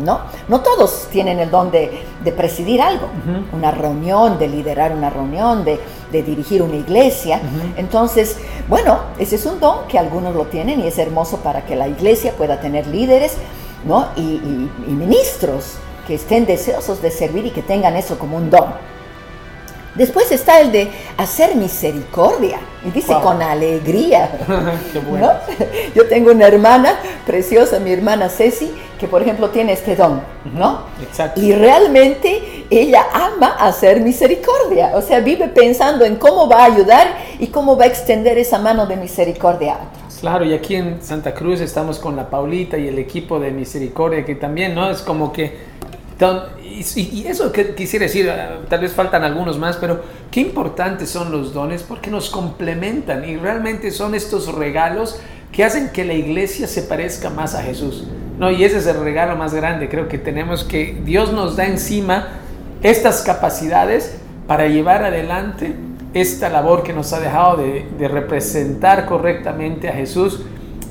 ¿no? 0.00 0.20
No 0.48 0.60
todos 0.60 1.08
tienen 1.12 1.38
el 1.38 1.50
don 1.50 1.70
de, 1.70 2.02
presidir 2.36 2.82
algo, 2.82 3.08
una 3.52 3.70
reunión, 3.70 4.38
de 4.38 4.48
liderar 4.48 4.92
una 4.92 5.10
reunión, 5.10 5.64
de, 5.64 5.78
dirigir 6.10 6.62
una 6.62 6.76
iglesia. 6.76 7.40
Entonces, 7.76 8.36
bueno, 8.68 8.98
ese 9.18 9.36
es 9.36 9.46
un 9.46 9.60
don 9.60 9.86
que 9.86 9.98
algunos 9.98 10.34
lo 10.34 10.46
tienen 10.46 10.80
y 10.80 10.88
es 10.88 10.98
hermoso 10.98 11.38
para 11.38 11.64
que 11.64 11.76
la 11.76 11.86
iglesia 11.86 12.32
pueda 12.32 12.60
tener 12.60 12.86
líderes, 12.88 13.36
¿no? 13.84 14.08
y 14.16 14.90
ministros 14.90 15.76
que 16.08 16.14
estén 16.14 16.46
deseosos 16.46 17.00
de 17.02 17.10
servir 17.10 17.46
y 17.46 17.50
que 17.50 17.62
tengan 17.62 17.94
eso 17.94 18.18
como 18.18 18.38
un 18.38 18.50
don. 18.50 18.97
Después 19.98 20.30
está 20.30 20.60
el 20.60 20.70
de 20.70 20.88
hacer 21.16 21.56
misericordia, 21.56 22.60
y 22.86 22.90
dice 22.92 23.14
con 23.20 23.42
alegría. 23.42 24.30
Qué 24.92 25.00
bueno. 25.00 25.32
Yo 25.92 26.06
tengo 26.06 26.30
una 26.30 26.46
hermana 26.46 27.00
preciosa, 27.26 27.80
mi 27.80 27.92
hermana 27.92 28.28
Ceci, 28.28 28.70
que 29.00 29.08
por 29.08 29.22
ejemplo 29.22 29.50
tiene 29.50 29.72
este 29.72 29.96
don, 29.96 30.22
¿no? 30.54 30.82
Exacto. 31.02 31.40
Y 31.40 31.52
realmente 31.52 32.64
ella 32.70 33.06
ama 33.12 33.56
hacer 33.58 34.00
misericordia, 34.00 34.92
o 34.94 35.02
sea, 35.02 35.18
vive 35.18 35.48
pensando 35.48 36.04
en 36.04 36.14
cómo 36.14 36.48
va 36.48 36.60
a 36.60 36.64
ayudar 36.66 37.08
y 37.40 37.48
cómo 37.48 37.76
va 37.76 37.84
a 37.84 37.88
extender 37.88 38.38
esa 38.38 38.60
mano 38.60 38.86
de 38.86 38.96
misericordia 38.96 39.72
a 39.72 39.76
otros. 39.78 40.20
Claro, 40.20 40.44
y 40.44 40.54
aquí 40.54 40.76
en 40.76 41.02
Santa 41.02 41.34
Cruz 41.34 41.60
estamos 41.60 41.98
con 41.98 42.14
la 42.14 42.30
Paulita 42.30 42.78
y 42.78 42.86
el 42.86 43.00
equipo 43.00 43.40
de 43.40 43.50
misericordia, 43.50 44.24
que 44.24 44.36
también, 44.36 44.76
¿no? 44.76 44.88
Es 44.90 45.02
como 45.02 45.32
que 45.32 45.58
y, 46.60 47.26
eso 47.26 47.52
que 47.52 47.74
quisiera 47.74 48.06
decir, 48.06 48.28
ah, 48.28 48.58
tal 48.68 48.80
vez 48.80 48.92
faltan 48.92 49.22
algunos 49.22 49.58
más, 49.58 49.76
pero 49.76 50.02
qué 50.30 50.40
importantes 50.40 51.10
son 51.10 51.30
los 51.30 51.54
dones 51.54 51.84
porque 51.84 52.10
nos 52.10 52.28
complementan 52.28 53.28
y 53.28 53.36
realmente 53.36 53.90
son 53.92 54.14
estos 54.14 54.52
regalos 54.52 55.20
que 55.52 55.64
hacen 55.64 55.90
que 55.90 56.04
la 56.04 56.14
iglesia 56.14 56.66
se 56.66 56.82
parezca 56.82 57.30
más 57.30 57.54
a 57.54 57.62
Jesús. 57.62 58.04
No, 58.38 58.50
y 58.50 58.64
ese 58.64 58.78
es 58.78 58.86
el 58.86 59.00
regalo 59.00 59.36
más 59.36 59.54
grande, 59.54 59.88
creo 59.88 60.08
que 60.08 60.18
tenemos 60.18 60.64
que 60.64 61.00
Dios 61.04 61.32
nos 61.32 61.56
da 61.56 61.66
encima 61.66 62.28
estas 62.82 63.22
capacidades 63.22 64.18
para 64.46 64.66
llevar 64.66 65.04
adelante 65.04 65.74
esta 66.14 66.48
labor 66.48 66.82
que 66.82 66.92
nos 66.92 67.12
ha 67.12 67.20
dejado 67.20 67.58
de, 67.58 68.08
representar 68.08 69.06
correctamente 69.06 69.88
a 69.88 69.92
Jesús 69.92 70.40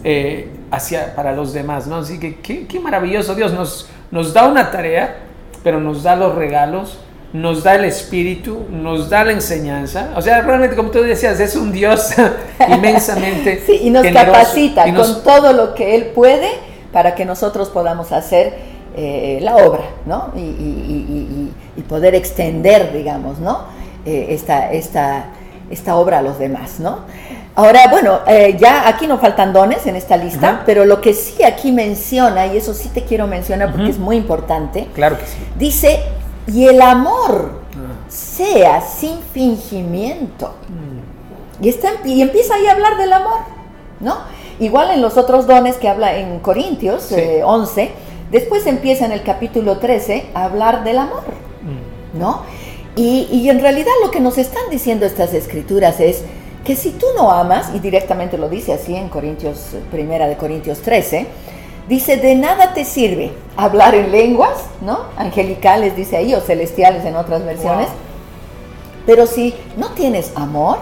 eh, 0.03 0.49
hacia, 0.71 1.15
para 1.15 1.33
los 1.33 1.53
demás. 1.53 1.87
¿no? 1.87 1.97
Así 1.97 2.19
que 2.19 2.37
qué, 2.37 2.67
qué 2.67 2.79
maravilloso 2.79 3.35
Dios 3.35 3.53
nos 3.53 3.89
nos 4.11 4.33
da 4.33 4.47
una 4.47 4.71
tarea, 4.71 5.17
pero 5.63 5.79
nos 5.79 6.03
da 6.03 6.15
los 6.15 6.35
regalos, 6.35 6.99
nos 7.33 7.63
da 7.63 7.75
el 7.75 7.85
espíritu, 7.85 8.65
nos 8.69 9.09
da 9.09 9.25
la 9.25 9.33
enseñanza. 9.33 10.11
O 10.15 10.21
sea, 10.21 10.41
realmente, 10.41 10.75
como 10.75 10.89
tú 10.91 11.01
decías, 11.01 11.39
es 11.39 11.55
un 11.55 11.71
Dios 11.71 12.13
inmensamente. 12.67 13.61
sí, 13.65 13.79
y 13.83 13.89
nos 13.89 14.05
capacita 14.07 14.93
con 14.93 15.23
todo 15.23 15.53
lo 15.53 15.75
que 15.75 15.95
Él 15.95 16.05
puede 16.15 16.49
para 16.91 17.15
que 17.15 17.25
nosotros 17.25 17.69
podamos 17.69 18.11
hacer 18.11 18.53
eh, 18.95 19.39
la 19.41 19.57
obra, 19.57 19.83
¿no? 20.05 20.31
Y, 20.35 21.51
poder 21.87 22.15
extender, 22.15 22.91
digamos, 22.91 23.39
¿no? 23.39 23.63
Eh, 24.05 24.27
esta, 24.31 24.73
esta, 24.73 25.27
esta 25.69 25.95
obra 25.95 26.19
a 26.19 26.21
los 26.21 26.37
demás, 26.37 26.81
¿no? 26.81 26.99
Ahora, 27.57 27.87
bueno, 27.89 28.19
eh, 28.27 28.55
ya 28.59 28.87
aquí 28.87 29.07
no 29.07 29.17
faltan 29.17 29.51
dones 29.51 29.87
en 29.87 29.95
esta 29.95 30.15
lista, 30.15 30.61
pero 30.63 30.85
lo 30.85 31.01
que 31.01 31.15
sí 31.15 31.41
aquí 31.41 31.71
menciona, 31.71 32.45
y 32.45 32.55
eso 32.55 32.71
sí 32.75 32.87
te 32.89 33.03
quiero 33.03 33.25
mencionar 33.25 33.71
porque 33.71 33.89
es 33.89 33.97
muy 33.97 34.15
importante, 34.15 34.87
claro 34.93 35.17
que 35.17 35.25
sí. 35.25 35.37
dice, 35.57 36.03
y 36.45 36.67
el 36.67 36.79
amor 36.83 37.63
ah. 37.73 38.05
sea 38.09 38.81
sin 38.81 39.17
fingimiento. 39.33 40.53
Mm. 40.69 41.63
Y, 41.65 41.69
está, 41.69 41.93
y 42.05 42.21
empieza 42.21 42.53
ahí 42.53 42.67
a 42.67 42.73
hablar 42.73 42.95
del 42.95 43.11
amor, 43.11 43.39
¿no? 44.01 44.17
Igual 44.59 44.91
en 44.91 45.01
los 45.01 45.17
otros 45.17 45.47
dones 45.47 45.77
que 45.77 45.89
habla 45.89 46.15
en 46.15 46.37
Corintios 46.41 47.11
11, 47.43 47.81
eh, 47.81 47.91
después 48.29 48.67
empieza 48.67 49.05
en 49.05 49.13
el 49.13 49.23
capítulo 49.23 49.79
13 49.79 50.27
a 50.35 50.43
hablar 50.43 50.83
del 50.83 50.99
amor, 50.99 51.23
mm. 51.63 52.19
¿no? 52.19 52.43
Y, 52.95 53.27
y 53.31 53.49
en 53.49 53.61
realidad 53.61 53.93
lo 54.03 54.11
que 54.11 54.19
nos 54.19 54.37
están 54.37 54.69
diciendo 54.69 55.07
estas 55.07 55.33
escrituras 55.33 55.99
es, 55.99 56.23
que 56.63 56.75
si 56.75 56.91
tú 56.91 57.05
no 57.15 57.31
amas, 57.31 57.71
y 57.73 57.79
directamente 57.79 58.37
lo 58.37 58.49
dice 58.49 58.73
así 58.73 58.95
en 58.95 59.09
Corintios, 59.09 59.75
primera 59.91 60.27
de 60.27 60.37
Corintios 60.37 60.81
13, 60.81 61.27
dice, 61.87 62.17
de 62.17 62.35
nada 62.35 62.73
te 62.73 62.83
sirve 62.83 63.31
hablar 63.55 63.95
en 63.95 64.11
lenguas, 64.11 64.65
¿no? 64.81 65.05
Angelicales 65.15 65.95
dice 65.95 66.17
ahí, 66.17 66.33
o 66.33 66.41
celestiales 66.41 67.05
en 67.05 67.15
otras 67.15 67.45
versiones, 67.45 67.87
pero 69.05 69.25
si 69.25 69.55
no 69.77 69.91
tienes 69.91 70.33
amor, 70.35 70.79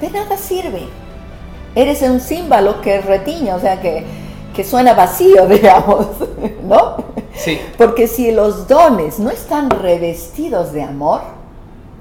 de 0.00 0.10
nada 0.10 0.36
sirve. 0.36 0.82
Eres 1.74 2.02
un 2.02 2.20
símbolo 2.20 2.80
que 2.80 3.00
retiña, 3.00 3.54
o 3.56 3.60
sea, 3.60 3.80
que, 3.80 4.04
que 4.54 4.64
suena 4.64 4.92
vacío, 4.94 5.46
digamos, 5.48 6.06
¿no? 6.62 6.96
Sí. 7.34 7.58
Porque 7.78 8.06
si 8.06 8.32
los 8.32 8.68
dones 8.68 9.18
no 9.18 9.30
están 9.30 9.70
revestidos 9.70 10.72
de 10.72 10.82
amor, 10.82 11.22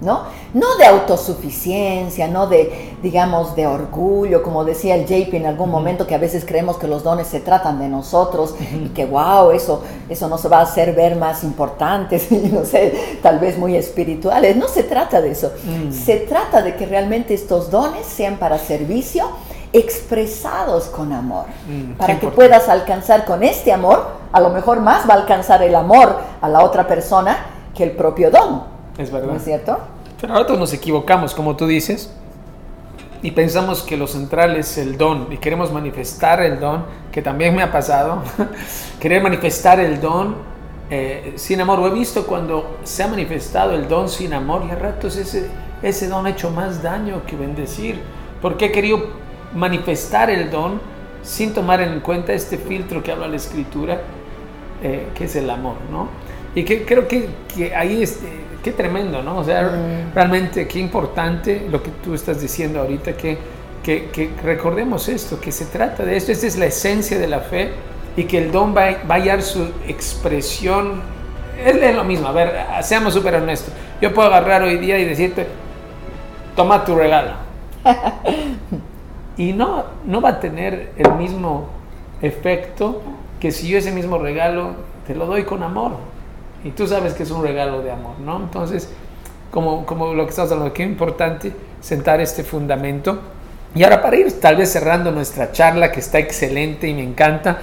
¿no? 0.01 0.23
No 0.55 0.77
de 0.77 0.85
autosuficiencia, 0.85 2.29
no 2.29 2.47
de, 2.47 2.95
digamos, 3.03 3.57
de 3.57 3.67
orgullo, 3.67 4.41
como 4.41 4.63
decía 4.63 4.95
el 4.95 5.05
JP 5.05 5.33
en 5.33 5.47
algún 5.47 5.69
momento, 5.69 6.07
que 6.07 6.15
a 6.15 6.17
veces 6.17 6.45
creemos 6.45 6.77
que 6.77 6.87
los 6.87 7.03
dones 7.03 7.27
se 7.27 7.41
tratan 7.41 7.77
de 7.77 7.89
nosotros 7.89 8.55
y 8.73 8.87
que, 8.87 9.05
wow, 9.05 9.51
eso, 9.51 9.83
eso 10.07 10.29
nos 10.29 10.49
va 10.49 10.59
a 10.59 10.61
hacer 10.61 10.95
ver 10.95 11.17
más 11.17 11.43
importantes 11.43 12.31
y, 12.31 12.37
no 12.37 12.63
sé, 12.63 13.17
tal 13.21 13.39
vez 13.39 13.57
muy 13.57 13.75
espirituales. 13.75 14.55
No 14.55 14.69
se 14.69 14.83
trata 14.83 15.19
de 15.19 15.31
eso. 15.31 15.51
Mm. 15.65 15.91
Se 15.91 16.19
trata 16.19 16.61
de 16.61 16.77
que 16.77 16.85
realmente 16.85 17.33
estos 17.33 17.69
dones 17.69 18.05
sean 18.05 18.37
para 18.37 18.57
servicio 18.57 19.27
expresados 19.73 20.85
con 20.85 21.11
amor, 21.11 21.47
mm, 21.67 21.97
para 21.97 22.17
que 22.17 22.27
puedas 22.27 22.69
alcanzar 22.69 23.25
con 23.25 23.43
este 23.43 23.73
amor, 23.73 24.07
a 24.31 24.39
lo 24.39 24.51
mejor 24.51 24.79
más 24.79 25.05
va 25.09 25.15
a 25.15 25.17
alcanzar 25.17 25.61
el 25.63 25.75
amor 25.75 26.15
a 26.39 26.47
la 26.47 26.63
otra 26.63 26.87
persona 26.87 27.39
que 27.75 27.83
el 27.83 27.91
propio 27.91 28.31
don. 28.31 28.63
Es 28.97 29.11
verdad. 29.11 29.27
¿No 29.27 29.35
es 29.35 29.43
cierto? 29.43 29.77
Pero 30.19 30.33
nosotros 30.33 30.59
nos 30.59 30.73
equivocamos, 30.73 31.33
como 31.33 31.55
tú 31.55 31.67
dices, 31.67 32.11
y 33.21 33.31
pensamos 33.31 33.81
que 33.81 33.97
lo 33.97 34.07
central 34.07 34.55
es 34.55 34.77
el 34.77 34.97
don 34.97 35.27
y 35.31 35.37
queremos 35.37 35.71
manifestar 35.71 36.41
el 36.41 36.59
don, 36.59 36.85
que 37.11 37.21
también 37.21 37.55
me 37.55 37.63
ha 37.63 37.71
pasado, 37.71 38.21
querer 38.99 39.23
manifestar 39.23 39.79
el 39.79 39.99
don 39.99 40.35
eh, 40.89 41.33
sin 41.35 41.59
amor. 41.59 41.79
Lo 41.79 41.87
he 41.87 41.91
visto 41.91 42.27
cuando 42.27 42.77
se 42.83 43.03
ha 43.03 43.07
manifestado 43.07 43.73
el 43.73 43.87
don 43.87 44.09
sin 44.09 44.33
amor 44.33 44.63
y 44.67 44.71
a 44.71 44.75
ratos 44.75 45.17
ese, 45.17 45.49
ese 45.81 46.07
don 46.07 46.25
ha 46.27 46.29
hecho 46.29 46.51
más 46.51 46.83
daño 46.83 47.23
que 47.25 47.35
bendecir, 47.35 47.99
porque 48.41 48.65
he 48.65 48.71
querido 48.71 49.07
manifestar 49.55 50.29
el 50.29 50.51
don 50.51 50.79
sin 51.23 51.53
tomar 51.53 51.81
en 51.81 51.99
cuenta 52.01 52.33
este 52.33 52.57
filtro 52.57 53.01
que 53.01 53.11
habla 53.11 53.27
la 53.27 53.37
escritura, 53.37 54.01
eh, 54.83 55.07
que 55.15 55.25
es 55.25 55.35
el 55.35 55.49
amor, 55.49 55.77
¿no? 55.91 56.09
Y 56.53 56.63
que 56.63 56.85
creo 56.85 57.07
que, 57.07 57.27
que 57.53 57.75
ahí 57.75 58.03
este, 58.03 58.44
qué 58.65 58.71
tremendo, 58.71 59.21
¿no? 59.21 59.37
O 59.37 59.43
sea, 59.43 59.61
mm. 59.61 60.15
realmente 60.15 60.67
qué 60.67 60.79
importante 60.79 61.67
lo 61.69 61.83
que 61.83 61.91
tú 62.03 62.15
estás 62.15 62.41
diciendo 62.41 62.79
ahorita, 62.79 63.15
que, 63.15 63.37
que, 63.83 64.31
recordemos 64.43 65.07
esto, 65.07 65.39
que 65.39 65.51
se 65.51 65.65
trata 65.65 66.03
de 66.03 66.17
esto, 66.17 66.31
esta 66.31 66.47
es 66.47 66.57
la 66.57 66.65
esencia 66.65 67.19
de 67.19 67.27
la 67.27 67.41
fe 67.41 67.69
y 68.17 68.23
que 68.23 68.39
el 68.39 68.51
don 68.51 68.75
va, 68.75 69.03
va 69.07 69.15
a 69.15 69.17
hallar 69.19 69.43
su 69.43 69.71
expresión, 69.87 71.03
es 71.63 71.95
lo 71.95 72.03
mismo, 72.03 72.27
a 72.27 72.31
ver, 72.31 72.55
seamos 72.81 73.13
súper 73.13 73.35
honestos, 73.35 73.71
yo 74.01 74.11
puedo 74.15 74.29
agarrar 74.29 74.63
hoy 74.63 74.79
día 74.79 74.97
y 74.97 75.05
decirte, 75.05 75.45
toma 76.55 76.83
tu 76.83 76.95
regalo. 76.95 77.33
y 79.37 79.53
no, 79.53 79.83
no 80.05 80.21
va 80.21 80.29
a 80.29 80.39
tener 80.39 80.91
el 80.97 81.13
mismo 81.13 81.67
efecto 82.19 83.03
que 83.39 83.51
si 83.51 83.67
yo 83.67 83.77
ese 83.77 83.91
mismo 83.91 84.17
regalo 84.17 84.71
te 85.05 85.13
lo 85.13 85.27
doy 85.27 85.43
con 85.43 85.61
amor. 85.61 86.14
Y 86.65 86.71
tú 86.71 86.87
sabes 86.87 87.13
que 87.13 87.23
es 87.23 87.29
un 87.29 87.43
regalo 87.43 87.83
de 87.83 87.91
amor, 87.91 88.19
¿no? 88.19 88.37
Entonces, 88.37 88.89
como, 89.51 89.85
como 89.85 90.15
lo 90.15 90.23
que 90.25 90.31
estamos 90.31 90.51
hablando, 90.51 90.73
qué 90.73 90.81
importante 90.81 91.53
sentar 91.79 92.19
este 92.19 92.43
fundamento. 92.43 93.19
Y 93.75 93.83
ahora 93.83 94.01
para 94.01 94.15
ir 94.17 94.39
tal 94.39 94.55
vez 94.55 94.71
cerrando 94.71 95.11
nuestra 95.11 95.51
charla, 95.51 95.91
que 95.91 95.99
está 95.99 96.17
excelente 96.17 96.87
y 96.87 96.95
me 96.95 97.03
encanta, 97.03 97.59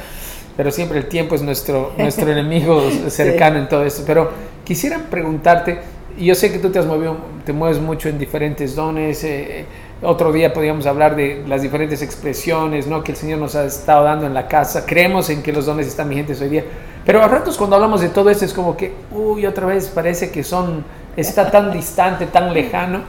pero 0.57 0.71
siempre 0.71 0.99
el 0.99 1.09
tiempo 1.09 1.35
es 1.35 1.43
nuestro, 1.43 1.93
nuestro 1.99 2.31
enemigo 2.31 2.81
cercano 3.09 3.59
en 3.59 3.69
todo 3.69 3.85
esto. 3.85 4.05
Pero 4.07 4.31
quisiera 4.65 4.99
preguntarte, 5.11 5.81
yo 6.17 6.37
sé 6.37 6.53
que 6.53 6.61
tú 6.61 6.71
te 6.71 6.79
has 6.79 6.87
movido, 6.87 7.17
te 7.45 7.53
mueves 7.53 7.81
mucho 7.81 8.09
en 8.09 8.21
diferentes 8.21 8.77
dones. 8.77 9.25
Eh, 9.25 9.65
otro 10.01 10.33
día 10.33 10.53
podríamos 10.53 10.87
hablar 10.87 11.17
de 11.17 11.43
las 11.49 11.63
diferentes 11.63 12.03
expresiones 12.03 12.87
¿no? 12.87 13.03
que 13.03 13.11
el 13.13 13.19
Señor 13.19 13.41
nos 13.41 13.57
ha 13.57 13.65
estado 13.65 14.05
dando 14.05 14.27
en 14.27 14.35
la 14.35 14.47
casa. 14.47 14.87
Creemos 14.87 15.29
en 15.29 15.43
que 15.43 15.53
los 15.53 15.67
dones 15.67 15.89
están 15.89 16.09
vigentes 16.09 16.41
hoy 16.41 16.51
día. 16.51 16.65
Pero 17.05 17.23
a 17.23 17.29
ratos 17.29 17.57
cuando 17.57 17.77
hablamos 17.77 18.01
de 18.01 18.09
todo 18.09 18.31
esto 18.31 18.45
es 18.45 18.53
como 18.53 18.77
que, 18.77 18.95
uy, 19.11 19.47
otra 19.47 19.67
vez 19.67 19.89
parece 19.89 20.31
que 20.31 20.45
son, 20.45 20.85
está 21.17 21.51
tan 21.51 21.73
distante, 21.73 22.27
tan 22.27 22.55
lejano. 22.55 23.01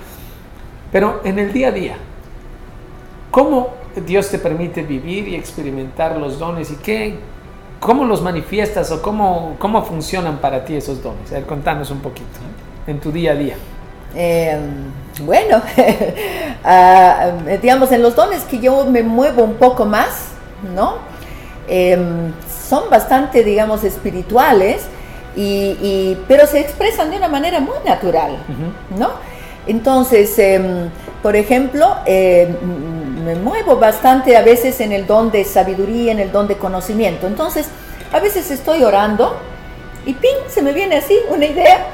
Pero 0.91 1.21
en 1.23 1.39
el 1.39 1.53
día 1.53 1.69
a 1.69 1.71
día, 1.71 1.95
¿cómo 3.31 3.69
Dios 4.05 4.29
te 4.29 4.39
permite 4.39 4.83
vivir 4.83 5.27
y 5.27 5.35
experimentar 5.35 6.17
los 6.17 6.39
dones 6.39 6.71
y 6.71 6.75
qué, 6.75 7.17
cómo 7.79 8.05
los 8.05 8.21
manifiestas 8.21 8.91
o 8.91 9.01
cómo, 9.01 9.55
cómo 9.59 9.83
funcionan 9.83 10.37
para 10.37 10.65
ti 10.65 10.75
esos 10.75 11.01
dones? 11.01 11.31
A 11.31 11.35
ver, 11.35 11.45
contanos 11.45 11.91
un 11.91 11.99
poquito 11.99 12.39
en 12.87 12.99
tu 12.99 13.11
día 13.11 13.31
a 13.31 13.35
día. 13.35 13.55
Eh, 14.15 14.59
bueno, 15.21 15.61
ah, 16.63 17.31
digamos, 17.61 17.91
en 17.91 18.01
los 18.01 18.15
dones 18.15 18.43
que 18.43 18.59
yo 18.59 18.85
me 18.85 19.03
muevo 19.03 19.43
un 19.43 19.55
poco 19.55 19.85
más, 19.85 20.29
¿no? 20.75 20.95
Em, 21.67 22.31
son 22.73 22.89
bastante, 22.89 23.43
digamos, 23.43 23.83
espirituales, 23.83 24.81
y, 25.35 26.17
pero 26.27 26.47
se 26.47 26.59
expresan 26.59 27.11
de 27.11 27.17
una 27.17 27.27
manera 27.27 27.59
muy 27.59 27.77
natural, 27.85 28.37
¿no? 28.97 29.11
Entonces, 29.67 30.37
em, 30.39 30.89
por 31.21 31.35
ejemplo, 31.35 31.85
em, 32.05 32.55
me 33.23 33.35
muevo 33.35 33.77
bastante 33.77 34.35
a 34.35 34.41
veces 34.41 34.81
en 34.81 34.91
el 34.91 35.05
don 35.05 35.31
de 35.31 35.43
sabiduría, 35.43 36.11
en 36.11 36.19
el 36.19 36.31
don 36.31 36.47
de 36.47 36.55
conocimiento. 36.57 37.27
Entonces, 37.27 37.67
a 38.11 38.19
veces 38.19 38.49
estoy 38.49 38.83
orando 38.83 39.37
y 40.07 40.13
¡ping! 40.13 40.39
se 40.47 40.63
me 40.63 40.73
viene 40.73 40.97
así 40.97 41.15
una 41.29 41.45
idea 41.45 41.85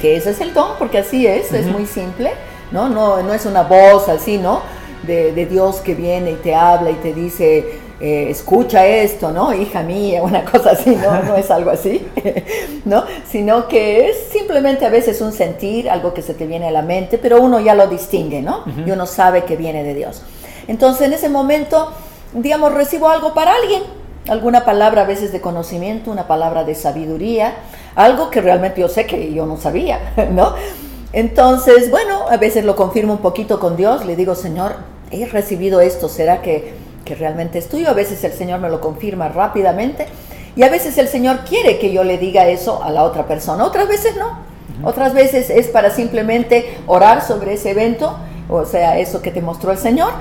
que 0.00 0.16
ese 0.16 0.30
es 0.30 0.40
el 0.40 0.52
don, 0.52 0.72
porque 0.80 0.98
así 0.98 1.28
es, 1.28 1.52
es 1.52 1.66
muy 1.66 1.86
simple, 1.86 2.32
¿no? 2.72 2.88
¿no? 2.88 3.22
No 3.22 3.32
es 3.32 3.46
una 3.46 3.62
voz 3.62 4.08
así, 4.08 4.36
¿no? 4.36 4.62
De, 5.04 5.46
Dios 5.46 5.76
que 5.76 5.94
viene 5.94 6.32
y 6.32 6.36
te 6.46 6.54
habla 6.54 6.90
y 6.90 6.94
te 6.94 7.12
dice, 7.12 7.80
eh, 8.02 8.30
escucha 8.30 8.84
esto, 8.84 9.30
¿no? 9.30 9.54
Hija 9.54 9.84
mía, 9.84 10.24
una 10.24 10.44
cosa 10.50 10.72
así, 10.72 10.96
¿no? 10.96 11.22
No 11.22 11.36
es 11.36 11.52
algo 11.52 11.70
así, 11.70 12.04
¿no? 12.84 13.04
Sino 13.30 13.68
que 13.68 14.08
es 14.08 14.16
simplemente 14.32 14.84
a 14.84 14.90
veces 14.90 15.20
un 15.20 15.32
sentir, 15.32 15.88
algo 15.88 16.12
que 16.12 16.20
se 16.20 16.34
te 16.34 16.48
viene 16.48 16.66
a 16.66 16.72
la 16.72 16.82
mente, 16.82 17.16
pero 17.16 17.40
uno 17.40 17.60
ya 17.60 17.76
lo 17.76 17.86
distingue, 17.86 18.42
¿no? 18.42 18.64
Y 18.84 18.90
uno 18.90 19.06
sabe 19.06 19.44
que 19.44 19.56
viene 19.56 19.84
de 19.84 19.94
Dios. 19.94 20.22
Entonces 20.66 21.06
en 21.06 21.12
ese 21.12 21.28
momento, 21.28 21.92
digamos, 22.32 22.74
recibo 22.74 23.08
algo 23.08 23.34
para 23.34 23.54
alguien, 23.54 23.84
alguna 24.28 24.64
palabra 24.64 25.02
a 25.02 25.06
veces 25.06 25.30
de 25.30 25.40
conocimiento, 25.40 26.10
una 26.10 26.26
palabra 26.26 26.64
de 26.64 26.74
sabiduría, 26.74 27.54
algo 27.94 28.30
que 28.30 28.40
realmente 28.40 28.80
yo 28.80 28.88
sé 28.88 29.06
que 29.06 29.32
yo 29.32 29.46
no 29.46 29.58
sabía, 29.58 30.12
¿no? 30.32 30.54
Entonces, 31.12 31.88
bueno, 31.88 32.26
a 32.28 32.36
veces 32.36 32.64
lo 32.64 32.74
confirmo 32.74 33.12
un 33.12 33.20
poquito 33.20 33.60
con 33.60 33.76
Dios, 33.76 34.04
le 34.04 34.16
digo, 34.16 34.34
Señor, 34.34 34.74
he 35.12 35.24
recibido 35.26 35.80
esto, 35.80 36.08
¿será 36.08 36.42
que, 36.42 36.81
que 37.04 37.14
realmente 37.14 37.58
es 37.58 37.68
tuyo? 37.68 37.88
A 37.90 37.94
veces 37.94 38.22
el 38.24 38.32
Señor 38.32 38.60
me 38.60 38.68
lo 38.68 38.80
confirma 38.80 39.28
rápidamente 39.28 40.06
y 40.54 40.62
a 40.62 40.68
veces 40.68 40.98
el 40.98 41.08
Señor 41.08 41.40
quiere 41.48 41.78
que 41.78 41.92
yo 41.92 42.04
le 42.04 42.18
diga 42.18 42.46
eso 42.46 42.82
a 42.82 42.90
la 42.90 43.04
otra 43.04 43.26
persona, 43.26 43.64
otras 43.64 43.88
veces 43.88 44.16
no. 44.16 44.52
Otras 44.84 45.14
veces 45.14 45.48
es 45.50 45.68
para 45.68 45.90
simplemente 45.90 46.78
orar 46.86 47.22
sobre 47.22 47.54
ese 47.54 47.70
evento, 47.70 48.16
o 48.48 48.64
sea, 48.64 48.98
eso 48.98 49.22
que 49.22 49.30
te 49.30 49.40
mostró 49.40 49.70
el 49.70 49.78
Señor, 49.78 50.12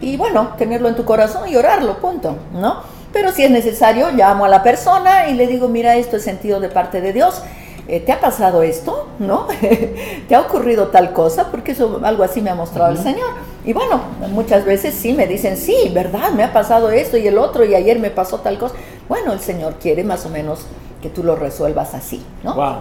y 0.00 0.16
bueno, 0.16 0.50
tenerlo 0.58 0.88
en 0.88 0.94
tu 0.94 1.04
corazón 1.04 1.48
y 1.48 1.56
orarlo, 1.56 1.98
punto, 1.98 2.36
¿no? 2.52 2.82
Pero 3.12 3.32
si 3.32 3.44
es 3.44 3.50
necesario, 3.50 4.10
llamo 4.10 4.44
a 4.44 4.48
la 4.48 4.62
persona 4.62 5.28
y 5.28 5.34
le 5.34 5.46
digo, 5.46 5.68
mira, 5.68 5.96
esto 5.96 6.16
es 6.16 6.24
sentido 6.24 6.60
de 6.60 6.68
parte 6.68 7.00
de 7.00 7.12
Dios. 7.12 7.42
Eh, 7.86 8.00
¿Te 8.00 8.12
ha 8.12 8.20
pasado 8.20 8.62
esto? 8.62 9.08
¿No? 9.18 9.46
¿Te 10.28 10.34
ha 10.34 10.40
ocurrido 10.40 10.88
tal 10.88 11.12
cosa? 11.12 11.50
Porque 11.50 11.72
eso, 11.72 12.00
algo 12.02 12.24
así 12.24 12.40
me 12.40 12.50
ha 12.50 12.54
mostrado 12.54 12.90
el 12.90 12.98
Señor. 12.98 13.30
Y 13.64 13.72
bueno, 13.72 14.00
muchas 14.30 14.64
veces 14.64 14.94
sí 14.94 15.12
me 15.12 15.26
dicen, 15.26 15.56
sí, 15.56 15.90
¿verdad? 15.92 16.32
Me 16.32 16.42
ha 16.42 16.52
pasado 16.52 16.90
esto 16.90 17.16
y 17.16 17.26
el 17.26 17.38
otro 17.38 17.64
y 17.64 17.74
ayer 17.74 17.98
me 17.98 18.10
pasó 18.10 18.40
tal 18.40 18.58
cosa. 18.58 18.74
Bueno, 19.08 19.32
el 19.32 19.40
Señor 19.40 19.74
quiere 19.80 20.04
más 20.04 20.26
o 20.26 20.28
menos 20.28 20.66
que 21.00 21.08
tú 21.08 21.22
lo 21.22 21.36
resuelvas 21.36 21.94
así, 21.94 22.22
¿no? 22.42 22.54
Wow. 22.54 22.74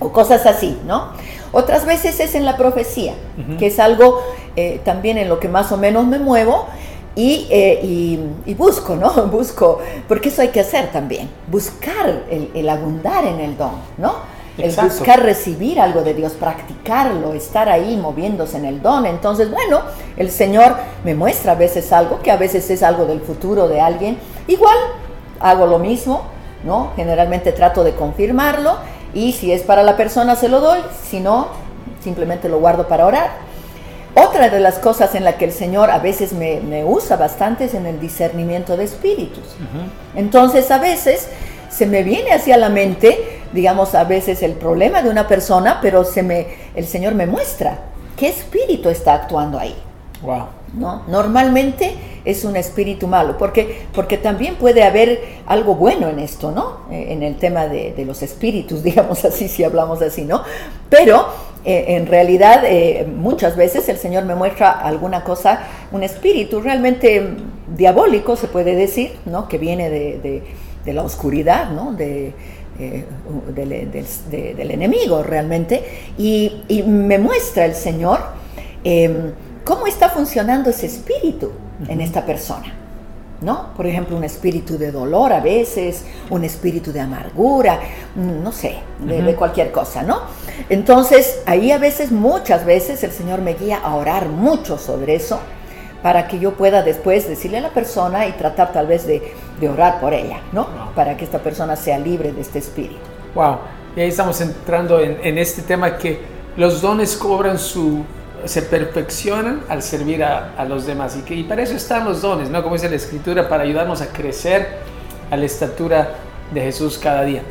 O 0.00 0.12
cosas 0.12 0.46
así, 0.46 0.78
¿no? 0.86 1.08
Otras 1.52 1.84
veces 1.84 2.18
es 2.18 2.34
en 2.34 2.44
la 2.44 2.56
profecía, 2.56 3.14
que 3.58 3.66
es 3.66 3.78
algo 3.78 4.20
eh, 4.56 4.80
también 4.84 5.18
en 5.18 5.28
lo 5.28 5.38
que 5.38 5.48
más 5.48 5.70
o 5.70 5.76
menos 5.76 6.06
me 6.06 6.18
muevo 6.18 6.66
eh, 7.14 7.80
y, 8.46 8.54
busco, 8.54 8.96
¿no? 8.96 9.10
Busco, 9.30 9.80
porque 10.08 10.30
eso 10.30 10.42
hay 10.42 10.48
que 10.48 10.60
hacer 10.60 10.90
también, 10.90 11.28
buscar 11.48 12.24
el, 12.30 12.68
abundar 12.68 13.26
en 13.26 13.40
el 13.40 13.56
don, 13.56 13.72
¿no? 13.98 14.14
El 14.58 14.74
buscar 14.74 15.22
recibir 15.22 15.80
algo 15.80 16.02
de 16.02 16.12
Dios, 16.12 16.32
practicarlo, 16.32 17.32
estar 17.32 17.68
ahí 17.68 17.96
moviéndose 17.96 18.58
en 18.58 18.66
el 18.66 18.82
don. 18.82 19.06
Entonces, 19.06 19.50
bueno, 19.50 19.80
el 20.16 20.30
Señor 20.30 20.76
me 21.04 21.14
muestra 21.14 21.52
a 21.52 21.54
veces 21.54 21.92
algo 21.92 22.20
que 22.20 22.30
a 22.30 22.36
veces 22.36 22.68
es 22.70 22.82
algo 22.82 23.06
del 23.06 23.20
futuro 23.20 23.68
de 23.68 23.80
alguien. 23.80 24.18
Igual 24.48 24.76
hago 25.40 25.66
lo 25.66 25.78
mismo, 25.78 26.22
¿no? 26.64 26.92
Generalmente 26.96 27.52
trato 27.52 27.82
de 27.82 27.94
confirmarlo 27.94 28.76
y 29.14 29.32
si 29.32 29.52
es 29.52 29.62
para 29.62 29.82
la 29.82 29.96
persona 29.96 30.36
se 30.36 30.48
lo 30.48 30.60
doy, 30.60 30.80
si 31.02 31.20
no, 31.20 31.48
simplemente 32.02 32.48
lo 32.48 32.58
guardo 32.58 32.88
para 32.88 33.06
orar. 33.06 33.30
Otra 34.14 34.50
de 34.50 34.60
las 34.60 34.78
cosas 34.78 35.14
en 35.14 35.24
la 35.24 35.38
que 35.38 35.46
el 35.46 35.52
Señor 35.52 35.90
a 35.90 35.98
veces 35.98 36.34
me, 36.34 36.84
usa 36.84 37.16
bastante 37.16 37.64
es 37.64 37.74
en 37.74 37.86
el 37.86 37.98
discernimiento 37.98 38.76
de 38.76 38.84
espíritus. 38.84 39.56
Entonces 40.14 40.70
a 40.70 40.78
veces 40.78 41.28
se 41.70 41.86
me 41.86 42.02
viene 42.02 42.32
hacia 42.32 42.58
la 42.58 42.68
mente, 42.68 43.41
digamos, 43.52 43.94
a 43.94 44.04
veces 44.04 44.42
el 44.42 44.52
problema 44.52 45.02
de 45.02 45.10
una 45.10 45.28
persona, 45.28 45.78
pero 45.80 46.04
se 46.04 46.22
me, 46.22 46.46
el 46.74 46.86
Señor 46.86 47.14
me 47.14 47.26
muestra 47.26 47.78
qué 48.16 48.28
espíritu 48.28 48.88
está 48.88 49.14
actuando 49.14 49.58
ahí. 49.58 49.74
Wow. 50.22 50.46
¿No? 50.74 51.02
Normalmente 51.06 51.94
es 52.24 52.44
un 52.44 52.56
espíritu 52.56 53.06
malo, 53.06 53.36
porque, 53.36 53.86
porque 53.92 54.16
también 54.16 54.54
puede 54.54 54.84
haber 54.84 55.20
algo 55.46 55.74
bueno 55.74 56.08
en 56.08 56.18
esto, 56.18 56.50
¿no? 56.50 56.78
Eh, 56.90 57.08
en 57.10 57.22
el 57.22 57.36
tema 57.36 57.66
de, 57.66 57.92
de 57.92 58.04
los 58.06 58.22
espíritus, 58.22 58.82
digamos 58.84 59.24
así, 59.24 59.48
si 59.48 59.64
hablamos 59.64 60.00
así, 60.00 60.24
¿no? 60.24 60.42
Pero 60.88 61.26
eh, 61.64 61.96
en 61.96 62.06
realidad 62.06 62.64
eh, 62.64 63.06
muchas 63.06 63.56
veces 63.56 63.88
el 63.88 63.96
Señor 63.96 64.24
me 64.24 64.34
muestra 64.34 64.72
alguna 64.72 65.22
cosa, 65.22 65.60
un 65.92 66.02
espíritu 66.02 66.60
realmente 66.60 67.36
diabólico, 67.76 68.34
se 68.34 68.48
puede 68.48 68.74
decir, 68.74 69.12
¿no? 69.26 69.46
que 69.46 69.58
viene 69.58 69.88
de, 69.88 70.42
la 70.86 71.04
oscuridad, 71.04 71.70
¿no? 71.70 71.92
de, 71.92 72.32
eh, 72.78 73.04
del, 73.54 74.70
enemigo 74.70 75.22
realmente, 75.22 75.84
y, 76.18 76.82
me 76.86 77.18
muestra 77.18 77.64
el 77.64 77.74
Señor 77.74 78.20
em, 78.84 79.32
cómo 79.64 79.86
está 79.86 80.08
funcionando 80.10 80.70
ese 80.70 80.86
espíritu 80.86 81.52
en 81.88 82.00
esta 82.00 82.24
persona. 82.24 82.74
¿no? 83.42 83.74
Por 83.76 83.86
ejemplo, 83.86 84.16
un 84.16 84.24
espíritu 84.24 84.78
de 84.78 84.92
dolor 84.92 85.32
a 85.32 85.40
veces, 85.40 86.04
un 86.30 86.44
espíritu 86.44 86.92
de 86.92 87.00
amargura, 87.00 87.80
mm, 88.14 88.42
no 88.42 88.52
sé, 88.52 88.76
de, 89.00 89.34
cualquier 89.34 89.72
cosa, 89.72 90.02
¿no? 90.02 90.20
Entonces, 90.68 91.40
ahí 91.46 91.72
a 91.72 91.78
veces, 91.78 92.12
muchas 92.12 92.64
veces, 92.64 93.02
el 93.02 93.10
Señor 93.10 93.40
me 93.40 93.54
guía 93.54 93.78
a 93.78 93.96
orar 93.96 94.28
mucho 94.28 94.78
sobre 94.78 95.16
eso 95.16 95.40
para 96.02 96.26
que 96.28 96.38
yo 96.38 96.52
pueda 96.52 96.82
después 96.82 97.28
decirle 97.28 97.58
a 97.58 97.60
la 97.60 97.70
persona 97.70 98.26
y 98.26 98.32
tratar 98.32 98.72
tal 98.72 98.86
vez 98.86 99.06
de, 99.06 99.22
orar 99.68 100.00
por 100.00 100.12
ella, 100.12 100.40
¿no? 100.50 100.66
Para 100.96 101.16
que 101.16 101.24
esta 101.24 101.38
persona 101.38 101.76
sea 101.76 101.96
libre 101.96 102.32
de 102.32 102.40
este 102.40 102.58
espíritu. 102.58 103.00
Wow, 103.34 103.58
y 103.94 104.00
ahí 104.00 104.08
estamos 104.08 104.40
entrando 104.40 104.98
en, 104.98 105.18
en 105.22 105.38
este 105.38 105.62
tema 105.62 105.96
que 105.96 106.20
los 106.56 106.82
dones 106.82 107.16
cobran 107.16 107.58
su 107.58 108.04
se 108.44 108.62
perfeccionan 108.62 109.62
al 109.68 109.82
servir 109.82 110.24
a, 110.24 110.64
los 110.64 110.86
demás. 110.86 111.16
Y, 111.16 111.22
que, 111.22 111.34
y 111.34 111.44
para 111.44 111.62
eso 111.62 111.74
están 111.74 112.04
los 112.04 112.22
dones, 112.22 112.50
¿no? 112.50 112.62
Como 112.62 112.74
dice 112.74 112.88
la 112.88 112.96
Escritura, 112.96 113.48
para 113.48 113.62
ayudarnos 113.62 114.00
a 114.00 114.08
crecer 114.08 114.68
a 115.30 115.36
la 115.36 115.44
estatura 115.44 116.14
de 116.52 116.60
Jesús 116.60 116.98
cada 116.98 117.22
día. 117.24 117.42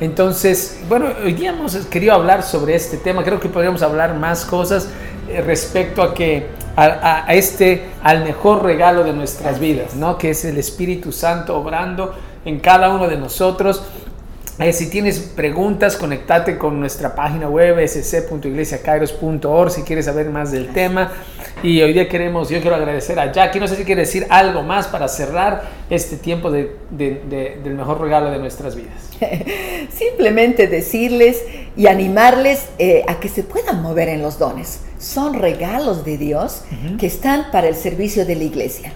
Entonces, 0.00 0.80
bueno, 0.88 1.06
hoy 1.24 1.34
día 1.34 1.50
hemos 1.50 1.76
querido 1.86 2.14
hablar 2.14 2.42
sobre 2.42 2.74
este 2.74 2.96
tema. 2.96 3.22
Creo 3.22 3.38
que 3.38 3.48
podríamos 3.48 3.82
hablar 3.82 4.14
más 4.14 4.44
cosas 4.44 4.88
eh, 5.28 5.40
respecto 5.42 6.02
a 6.02 6.12
que 6.12 6.48
a, 6.76 7.32
este 7.34 7.90
al 8.02 8.24
mejor 8.24 8.62
regalo 8.62 9.04
de 9.04 9.12
nuestras 9.12 9.58
vidas, 9.58 9.94
¿no? 9.94 10.18
Que 10.18 10.30
es 10.30 10.44
el 10.44 10.58
Espíritu 10.58 11.12
Santo 11.12 11.56
obrando 11.56 12.14
en 12.44 12.60
cada 12.60 12.90
uno 12.90 13.08
de 13.08 13.16
nosotros 13.16 13.82
Eh, 14.58 14.72
si 14.74 14.90
tienes 14.90 15.18
preguntas, 15.18 15.96
conectate 15.96 16.58
con 16.58 16.78
nuestra 16.78 17.14
página 17.14 17.48
web 17.48 17.78
sc.iglesiacairos.org 17.88 19.70
si 19.70 19.80
quieres 19.82 20.04
saber 20.04 20.28
más 20.28 20.52
del 20.52 20.68
tema. 20.74 21.10
Y 21.62 21.80
hoy 21.80 21.94
día 21.94 22.06
queremos, 22.06 22.50
yo 22.50 22.60
quiero 22.60 22.76
agradecer 22.76 23.18
a 23.18 23.32
Jackie. 23.32 23.60
No 23.60 23.66
sé 23.66 23.76
si 23.76 23.84
quiere 23.84 24.02
decir 24.02 24.26
algo 24.28 24.62
más 24.62 24.88
para 24.88 25.08
cerrar 25.08 25.62
este 25.88 26.16
tiempo 26.16 26.50
de, 26.50 26.76
del 26.90 27.74
mejor 27.74 27.98
regalo 28.00 28.30
de 28.30 28.38
nuestras 28.38 28.76
vidas. 28.76 28.92
Simplemente 29.90 30.66
decirles 30.66 31.42
y 31.74 31.86
animarles 31.86 32.66
eh, 32.78 33.04
a 33.08 33.20
que 33.20 33.30
se 33.30 33.44
puedan 33.44 33.80
mover 33.80 34.10
en 34.10 34.20
los 34.20 34.38
dones. 34.38 34.80
Son 34.98 35.32
regalos 35.34 36.04
de 36.04 36.18
Dios 36.18 36.64
que 36.98 37.06
están 37.06 37.50
para 37.50 37.68
el 37.68 37.74
servicio 37.74 38.26
de 38.26 38.36
la 38.36 38.44
iglesia. 38.44 38.92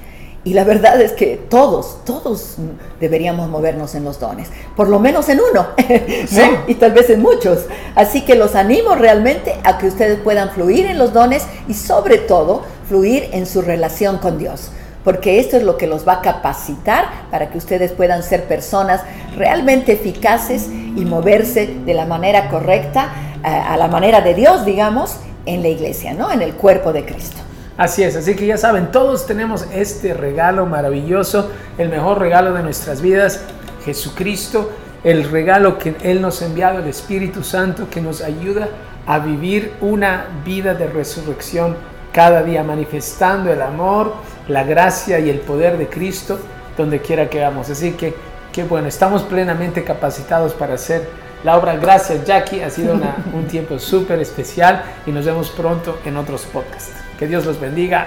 Y 0.46 0.54
la 0.54 0.62
verdad 0.62 1.00
es 1.00 1.10
que 1.10 1.36
todos, 1.50 2.04
todos 2.04 2.54
deberíamos 3.00 3.48
movernos 3.48 3.96
en 3.96 4.04
los 4.04 4.20
dones, 4.20 4.48
por 4.76 4.88
lo 4.88 5.00
menos 5.00 5.28
en 5.28 5.40
uno, 5.40 5.66
y 6.68 6.74
tal 6.76 6.92
vez 6.92 7.10
en 7.10 7.20
muchos. 7.20 7.64
Así 7.96 8.20
que 8.20 8.36
los 8.36 8.54
animo 8.54 8.94
realmente 8.94 9.56
a 9.64 9.76
que 9.76 9.88
ustedes 9.88 10.20
puedan 10.20 10.50
fluir 10.50 10.86
en 10.86 10.98
los 10.98 11.12
dones 11.12 11.44
y 11.66 11.74
sobre 11.74 12.18
todo 12.18 12.62
fluir 12.88 13.28
en 13.32 13.44
su 13.44 13.60
relación 13.60 14.18
con 14.18 14.38
Dios, 14.38 14.70
porque 15.02 15.40
esto 15.40 15.56
es 15.56 15.64
lo 15.64 15.76
que 15.76 15.88
los 15.88 16.06
va 16.06 16.18
a 16.18 16.20
capacitar 16.20 17.06
para 17.32 17.50
que 17.50 17.58
ustedes 17.58 17.90
puedan 17.90 18.22
ser 18.22 18.44
personas 18.44 19.00
realmente 19.36 19.94
eficaces 19.94 20.68
y 20.68 21.04
moverse 21.04 21.74
de 21.84 21.92
la 21.92 22.06
manera 22.06 22.48
correcta, 22.50 23.10
a, 23.42 23.50
eh, 23.50 23.62
a 23.66 23.76
la 23.76 23.88
manera 23.88 24.20
de 24.20 24.34
Dios, 24.34 24.64
digamos, 24.64 25.16
en 25.44 25.62
la 25.62 25.68
iglesia, 25.68 26.14
¿no? 26.14 26.30
En 26.30 26.40
el 26.40 26.54
cuerpo 26.54 26.92
de 26.92 27.04
Cristo. 27.04 27.45
Así 27.76 28.02
es, 28.02 28.16
así 28.16 28.34
que 28.34 28.46
ya 28.46 28.56
saben, 28.56 28.90
todos 28.90 29.26
tenemos 29.26 29.66
este 29.72 30.14
regalo 30.14 30.64
maravilloso, 30.64 31.50
el 31.76 31.90
mejor 31.90 32.18
regalo 32.18 32.54
de 32.54 32.62
nuestras 32.62 33.02
vidas, 33.02 33.42
Jesucristo, 33.84 34.70
el 35.04 35.30
regalo 35.30 35.78
que 35.78 35.94
Él 36.02 36.22
nos 36.22 36.40
ha 36.40 36.46
enviado, 36.46 36.78
el 36.78 36.88
Espíritu 36.88 37.42
Santo, 37.42 37.88
que 37.90 38.00
nos 38.00 38.22
ayuda 38.22 38.68
a 39.06 39.18
vivir 39.18 39.74
una 39.82 40.26
vida 40.44 40.74
de 40.74 40.86
resurrección 40.86 41.76
cada 42.12 42.42
día, 42.42 42.64
manifestando 42.64 43.52
el 43.52 43.60
amor, 43.60 44.14
la 44.48 44.64
gracia 44.64 45.18
y 45.18 45.28
el 45.28 45.40
poder 45.40 45.76
de 45.76 45.86
Cristo 45.86 46.38
donde 46.76 47.00
quiera 47.00 47.28
que 47.28 47.40
vamos. 47.40 47.70
Así 47.70 47.92
que, 47.92 48.14
qué 48.52 48.64
bueno, 48.64 48.88
estamos 48.88 49.22
plenamente 49.22 49.84
capacitados 49.84 50.52
para 50.54 50.74
hacer 50.74 51.08
la 51.44 51.56
obra. 51.56 51.76
Gracias, 51.76 52.24
Jackie, 52.24 52.62
ha 52.62 52.70
sido 52.70 52.94
un 53.32 53.46
tiempo 53.46 53.78
súper 53.78 54.20
especial 54.20 54.82
y 55.06 55.10
nos 55.10 55.24
vemos 55.24 55.50
pronto 55.50 55.98
en 56.04 56.16
otros 56.16 56.42
podcasts. 56.46 57.05
Que 57.18 57.26
Dios 57.26 57.44
los 57.46 57.58
bendiga. 57.60 58.06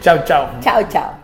Chao, 0.00 0.24
chao. 0.24 0.50
Chao, 0.60 0.82
chao. 0.88 1.19